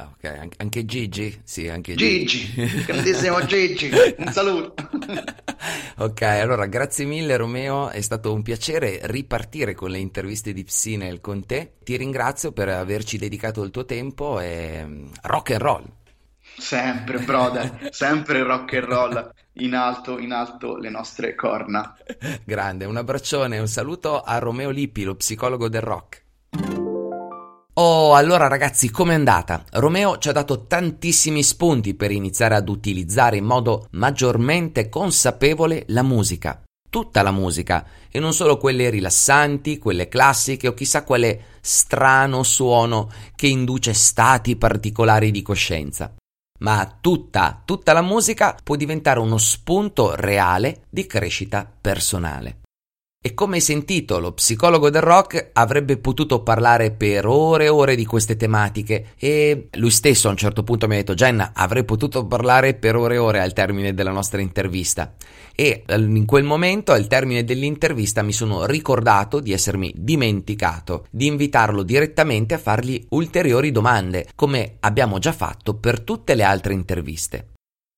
Ah, 0.01 0.09
ok, 0.11 0.55
anche 0.57 0.83
Gigi? 0.83 1.41
Sì, 1.43 1.67
anche 1.67 1.93
Gigi. 1.93 2.39
Gigi, 2.39 2.83
grandissimo 2.85 3.39
Gigi, 3.45 3.91
un 4.17 4.31
saluto. 4.31 4.73
ok, 5.97 6.21
allora 6.23 6.65
grazie 6.65 7.05
mille 7.05 7.37
Romeo, 7.37 7.89
è 7.89 8.01
stato 8.01 8.33
un 8.33 8.41
piacere 8.41 8.99
ripartire 9.03 9.75
con 9.75 9.91
le 9.91 9.99
interviste 9.99 10.53
di 10.53 10.63
Psinel 10.63 11.21
con 11.21 11.45
te. 11.45 11.73
Ti 11.83 11.97
ringrazio 11.97 12.51
per 12.51 12.69
averci 12.69 13.19
dedicato 13.19 13.61
il 13.61 13.69
tuo 13.69 13.85
tempo 13.85 14.39
e 14.39 14.83
mm, 14.83 15.07
rock 15.23 15.51
and 15.51 15.61
roll. 15.61 15.85
Sempre, 16.57 17.19
brother, 17.19 17.89
sempre 17.91 18.41
rock 18.41 18.73
and 18.73 18.83
roll. 18.85 19.33
In 19.55 19.75
alto, 19.75 20.17
in 20.17 20.31
alto 20.31 20.77
le 20.77 20.89
nostre 20.89 21.35
corna. 21.35 21.95
Grande, 22.43 22.85
un 22.85 22.97
abbraccione, 22.97 23.59
un 23.59 23.67
saluto 23.67 24.19
a 24.19 24.39
Romeo 24.39 24.71
Lippi, 24.71 25.03
lo 25.03 25.13
psicologo 25.13 25.69
del 25.69 25.81
rock. 25.81 26.23
Oh, 27.75 28.15
allora 28.15 28.47
ragazzi, 28.47 28.91
com'è 28.91 29.13
andata? 29.13 29.63
Romeo 29.71 30.17
ci 30.17 30.27
ha 30.27 30.34
dato 30.34 30.65
tantissimi 30.67 31.41
spunti 31.41 31.93
per 31.93 32.12
iniziare 32.12 32.55
ad 32.55 32.67
utilizzare 32.67 33.38
in 33.38 33.45
modo 33.45 33.88
maggiormente 33.91 34.89
consapevole 34.89 35.86
la 35.88 36.03
musica. 36.03 36.62
Tutta 36.89 37.21
la 37.21 37.31
musica, 37.31 37.86
e 38.12 38.19
non 38.19 38.34
solo 38.34 38.57
quelle 38.57 38.89
rilassanti, 38.89 39.77
quelle 39.77 40.10
classiche 40.10 40.67
o 40.67 40.73
chissà 40.73 41.05
quale 41.05 41.60
strano 41.62 42.43
suono 42.43 43.10
che 43.38 43.47
induce 43.47 43.93
stati 43.93 44.57
particolari 44.57 45.31
di 45.31 45.41
coscienza. 45.41 46.13
Ma 46.60 46.97
tutta, 46.99 47.62
tutta 47.63 47.93
la 47.93 48.01
musica 48.01 48.57
può 48.62 48.75
diventare 48.75 49.21
uno 49.21 49.38
spunto 49.38 50.13
reale 50.15 50.81
di 50.89 51.07
crescita 51.07 51.65
personale. 51.79 52.57
E 53.23 53.36
come 53.36 53.57
hai 53.57 53.62
sentito, 53.62 54.19
lo 54.19 54.31
psicologo 54.31 54.89
del 54.89 55.03
rock 55.03 55.51
avrebbe 55.53 55.97
potuto 55.97 56.41
parlare 56.41 56.89
per 56.89 57.27
ore 57.27 57.65
e 57.65 57.69
ore 57.69 57.95
di 57.95 58.03
queste 58.03 58.36
tematiche 58.36 59.10
e 59.15 59.67
lui 59.73 59.91
stesso 59.91 60.27
a 60.27 60.31
un 60.31 60.38
certo 60.38 60.63
punto 60.63 60.88
mi 60.88 60.95
ha 60.95 60.97
detto 60.97 61.13
Jenna 61.13 61.51
avrei 61.53 61.84
potuto 61.84 62.25
parlare 62.25 62.73
per 62.73 62.95
ore 62.95 63.13
e 63.13 63.17
ore 63.19 63.39
al 63.39 63.53
termine 63.53 63.93
della 63.93 64.10
nostra 64.10 64.41
intervista 64.41 65.13
e 65.53 65.84
in 65.88 66.25
quel 66.25 66.43
momento 66.43 66.93
al 66.93 67.05
termine 67.05 67.43
dell'intervista 67.43 68.23
mi 68.23 68.34
sono 68.34 68.65
ricordato 68.65 69.39
di 69.39 69.53
essermi 69.53 69.93
dimenticato 69.95 71.05
di 71.12 71.27
invitarlo 71.27 71.84
direttamente 71.84 72.55
a 72.55 72.57
fargli 72.57 73.05
ulteriori 73.10 73.71
domande 73.71 74.29
come 74.34 74.77
abbiamo 74.79 75.19
già 75.19 75.31
fatto 75.31 75.75
per 75.75 76.01
tutte 76.01 76.34
le 76.34 76.41
altre 76.41 76.73
interviste. 76.73 77.49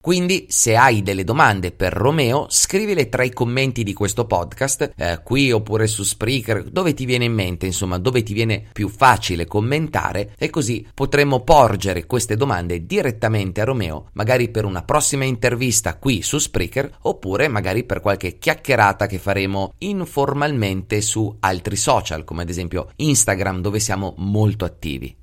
Quindi, 0.03 0.47
se 0.49 0.75
hai 0.75 1.01
delle 1.01 1.23
domande 1.23 1.71
per 1.71 1.93
Romeo, 1.93 2.47
scrivile 2.49 3.07
tra 3.07 3.23
i 3.23 3.31
commenti 3.31 3.83
di 3.83 3.93
questo 3.93 4.25
podcast, 4.25 4.91
eh, 4.97 5.21
qui 5.23 5.49
oppure 5.49 5.87
su 5.87 6.03
Spreaker, 6.03 6.65
dove 6.69 6.93
ti 6.93 7.05
viene 7.05 7.23
in 7.23 7.31
mente, 7.31 7.67
insomma, 7.67 7.97
dove 7.97 8.21
ti 8.21 8.33
viene 8.33 8.65
più 8.73 8.89
facile 8.89 9.45
commentare, 9.45 10.33
e 10.37 10.49
così 10.49 10.85
potremo 10.93 11.39
porgere 11.39 12.05
queste 12.05 12.35
domande 12.35 12.85
direttamente 12.85 13.61
a 13.61 13.63
Romeo, 13.63 14.09
magari 14.11 14.49
per 14.49 14.65
una 14.65 14.83
prossima 14.83 15.23
intervista 15.23 15.95
qui 15.95 16.21
su 16.21 16.37
Spreaker, 16.37 16.97
oppure 17.03 17.47
magari 17.47 17.85
per 17.85 18.01
qualche 18.01 18.37
chiacchierata 18.37 19.07
che 19.07 19.19
faremo 19.19 19.75
informalmente 19.77 20.99
su 20.99 21.33
altri 21.39 21.77
social, 21.77 22.25
come 22.25 22.41
ad 22.41 22.49
esempio 22.49 22.89
Instagram, 22.97 23.61
dove 23.61 23.79
siamo 23.79 24.15
molto 24.17 24.65
attivi. 24.65 25.15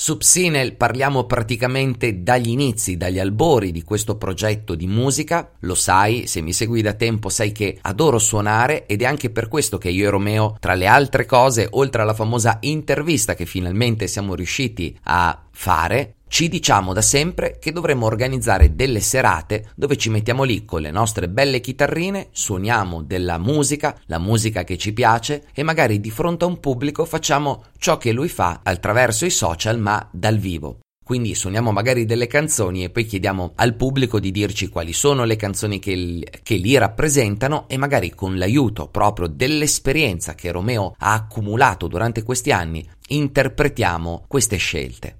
Su 0.00 0.16
Psinel 0.16 0.76
parliamo 0.76 1.24
praticamente 1.24 2.22
dagli 2.22 2.48
inizi, 2.48 2.96
dagli 2.96 3.18
albori 3.18 3.70
di 3.70 3.82
questo 3.82 4.16
progetto 4.16 4.74
di 4.74 4.86
musica. 4.86 5.50
Lo 5.58 5.74
sai, 5.74 6.26
se 6.26 6.40
mi 6.40 6.54
segui 6.54 6.80
da 6.80 6.94
tempo 6.94 7.28
sai 7.28 7.52
che 7.52 7.76
adoro 7.82 8.18
suonare 8.18 8.86
ed 8.86 9.02
è 9.02 9.04
anche 9.04 9.28
per 9.28 9.48
questo 9.48 9.76
che 9.76 9.90
io 9.90 10.06
e 10.06 10.10
Romeo, 10.10 10.56
tra 10.58 10.72
le 10.72 10.86
altre 10.86 11.26
cose, 11.26 11.68
oltre 11.72 12.00
alla 12.00 12.14
famosa 12.14 12.56
intervista 12.60 13.34
che 13.34 13.44
finalmente 13.44 14.06
siamo 14.06 14.34
riusciti 14.34 14.98
a 15.02 15.38
fare, 15.50 16.14
ci 16.30 16.48
diciamo 16.48 16.92
da 16.92 17.02
sempre 17.02 17.58
che 17.58 17.72
dovremmo 17.72 18.06
organizzare 18.06 18.76
delle 18.76 19.00
serate 19.00 19.72
dove 19.74 19.96
ci 19.96 20.10
mettiamo 20.10 20.44
lì 20.44 20.64
con 20.64 20.80
le 20.80 20.92
nostre 20.92 21.28
belle 21.28 21.58
chitarrine, 21.58 22.28
suoniamo 22.30 23.02
della 23.02 23.36
musica, 23.36 23.98
la 24.06 24.20
musica 24.20 24.62
che 24.62 24.78
ci 24.78 24.92
piace 24.92 25.48
e 25.52 25.64
magari 25.64 26.00
di 26.00 26.10
fronte 26.10 26.44
a 26.44 26.46
un 26.46 26.60
pubblico 26.60 27.04
facciamo 27.04 27.64
ciò 27.78 27.98
che 27.98 28.12
lui 28.12 28.28
fa 28.28 28.60
attraverso 28.62 29.26
i 29.26 29.30
social 29.30 29.80
ma 29.80 30.08
dal 30.12 30.38
vivo. 30.38 30.78
Quindi 31.04 31.34
suoniamo 31.34 31.72
magari 31.72 32.04
delle 32.04 32.28
canzoni 32.28 32.84
e 32.84 32.90
poi 32.90 33.06
chiediamo 33.06 33.54
al 33.56 33.74
pubblico 33.74 34.20
di 34.20 34.30
dirci 34.30 34.68
quali 34.68 34.92
sono 34.92 35.24
le 35.24 35.34
canzoni 35.34 35.80
che, 35.80 36.24
che 36.44 36.54
li 36.54 36.78
rappresentano 36.78 37.64
e 37.66 37.76
magari 37.76 38.14
con 38.14 38.38
l'aiuto 38.38 38.86
proprio 38.86 39.26
dell'esperienza 39.26 40.36
che 40.36 40.52
Romeo 40.52 40.94
ha 40.96 41.12
accumulato 41.12 41.88
durante 41.88 42.22
questi 42.22 42.52
anni 42.52 42.88
interpretiamo 43.08 44.26
queste 44.28 44.56
scelte. 44.58 45.19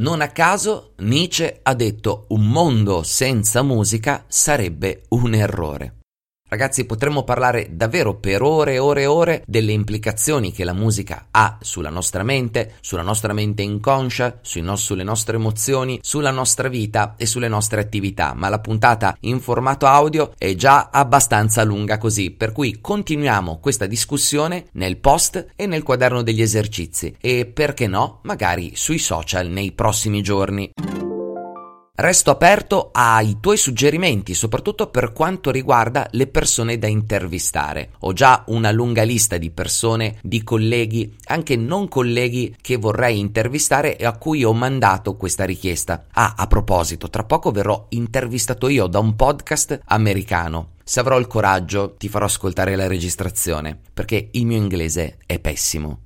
Non 0.00 0.22
a 0.22 0.28
caso 0.28 0.94
Nietzsche 1.00 1.60
ha 1.62 1.74
detto 1.74 2.24
un 2.30 2.48
mondo 2.48 3.02
senza 3.02 3.62
musica 3.62 4.24
sarebbe 4.26 5.02
un 5.10 5.34
errore. 5.34 6.01
Ragazzi, 6.52 6.84
potremmo 6.84 7.22
parlare 7.22 7.68
davvero 7.70 8.16
per 8.16 8.42
ore 8.42 8.74
e 8.74 8.78
ore 8.78 9.00
e 9.00 9.06
ore 9.06 9.42
delle 9.46 9.72
implicazioni 9.72 10.52
che 10.52 10.64
la 10.64 10.74
musica 10.74 11.28
ha 11.30 11.56
sulla 11.62 11.88
nostra 11.88 12.22
mente, 12.24 12.74
sulla 12.82 13.00
nostra 13.00 13.32
mente 13.32 13.62
inconscia, 13.62 14.40
no- 14.56 14.76
sulle 14.76 15.02
nostre 15.02 15.36
emozioni, 15.36 15.98
sulla 16.02 16.30
nostra 16.30 16.68
vita 16.68 17.14
e 17.16 17.24
sulle 17.24 17.48
nostre 17.48 17.80
attività, 17.80 18.34
ma 18.34 18.50
la 18.50 18.58
puntata 18.58 19.16
in 19.20 19.40
formato 19.40 19.86
audio 19.86 20.34
è 20.36 20.54
già 20.54 20.90
abbastanza 20.92 21.64
lunga 21.64 21.96
così, 21.96 22.30
per 22.32 22.52
cui 22.52 22.82
continuiamo 22.82 23.58
questa 23.58 23.86
discussione 23.86 24.66
nel 24.72 24.98
post 24.98 25.52
e 25.56 25.66
nel 25.66 25.82
quaderno 25.82 26.20
degli 26.20 26.42
esercizi 26.42 27.16
e 27.18 27.46
perché 27.46 27.86
no, 27.86 28.18
magari 28.24 28.72
sui 28.74 28.98
social 28.98 29.46
nei 29.46 29.72
prossimi 29.72 30.20
giorni. 30.20 30.70
Resto 31.94 32.30
aperto 32.30 32.88
ai 32.90 33.36
tuoi 33.38 33.58
suggerimenti, 33.58 34.32
soprattutto 34.32 34.88
per 34.88 35.12
quanto 35.12 35.50
riguarda 35.50 36.08
le 36.12 36.26
persone 36.26 36.78
da 36.78 36.86
intervistare. 36.86 37.90
Ho 38.00 38.14
già 38.14 38.44
una 38.46 38.70
lunga 38.70 39.02
lista 39.02 39.36
di 39.36 39.50
persone, 39.50 40.16
di 40.22 40.42
colleghi, 40.42 41.14
anche 41.26 41.54
non 41.54 41.88
colleghi 41.88 42.56
che 42.62 42.76
vorrei 42.76 43.18
intervistare 43.18 43.98
e 43.98 44.06
a 44.06 44.16
cui 44.16 44.42
ho 44.42 44.54
mandato 44.54 45.16
questa 45.16 45.44
richiesta. 45.44 46.06
Ah, 46.12 46.32
a 46.34 46.46
proposito, 46.46 47.10
tra 47.10 47.24
poco 47.24 47.50
verrò 47.50 47.84
intervistato 47.90 48.68
io 48.68 48.86
da 48.86 48.98
un 48.98 49.14
podcast 49.14 49.82
americano. 49.84 50.70
Se 50.82 50.98
avrò 50.98 51.18
il 51.18 51.26
coraggio 51.26 51.94
ti 51.98 52.08
farò 52.08 52.24
ascoltare 52.24 52.74
la 52.74 52.86
registrazione, 52.86 53.78
perché 53.92 54.30
il 54.32 54.46
mio 54.46 54.56
inglese 54.56 55.18
è 55.26 55.38
pessimo. 55.38 55.98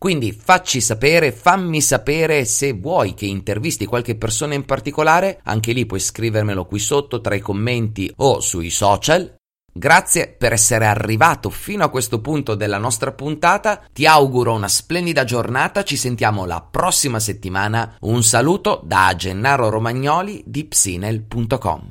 Quindi 0.00 0.32
facci 0.32 0.80
sapere, 0.80 1.30
fammi 1.30 1.82
sapere 1.82 2.46
se 2.46 2.72
vuoi 2.72 3.12
che 3.12 3.26
intervisti 3.26 3.84
qualche 3.84 4.16
persona 4.16 4.54
in 4.54 4.64
particolare, 4.64 5.40
anche 5.42 5.72
lì 5.72 5.84
puoi 5.84 6.00
scrivermelo 6.00 6.64
qui 6.64 6.78
sotto 6.78 7.20
tra 7.20 7.34
i 7.34 7.40
commenti 7.40 8.10
o 8.16 8.40
sui 8.40 8.70
social. 8.70 9.34
Grazie 9.70 10.28
per 10.28 10.54
essere 10.54 10.86
arrivato 10.86 11.50
fino 11.50 11.84
a 11.84 11.90
questo 11.90 12.22
punto 12.22 12.54
della 12.54 12.78
nostra 12.78 13.12
puntata, 13.12 13.82
ti 13.92 14.06
auguro 14.06 14.54
una 14.54 14.68
splendida 14.68 15.24
giornata, 15.24 15.82
ci 15.82 15.98
sentiamo 15.98 16.46
la 16.46 16.62
prossima 16.62 17.20
settimana, 17.20 17.96
un 18.00 18.22
saluto 18.22 18.80
da 18.82 19.12
Gennaro 19.14 19.68
Romagnoli 19.68 20.42
di 20.46 20.64
psinel.com. 20.64 21.90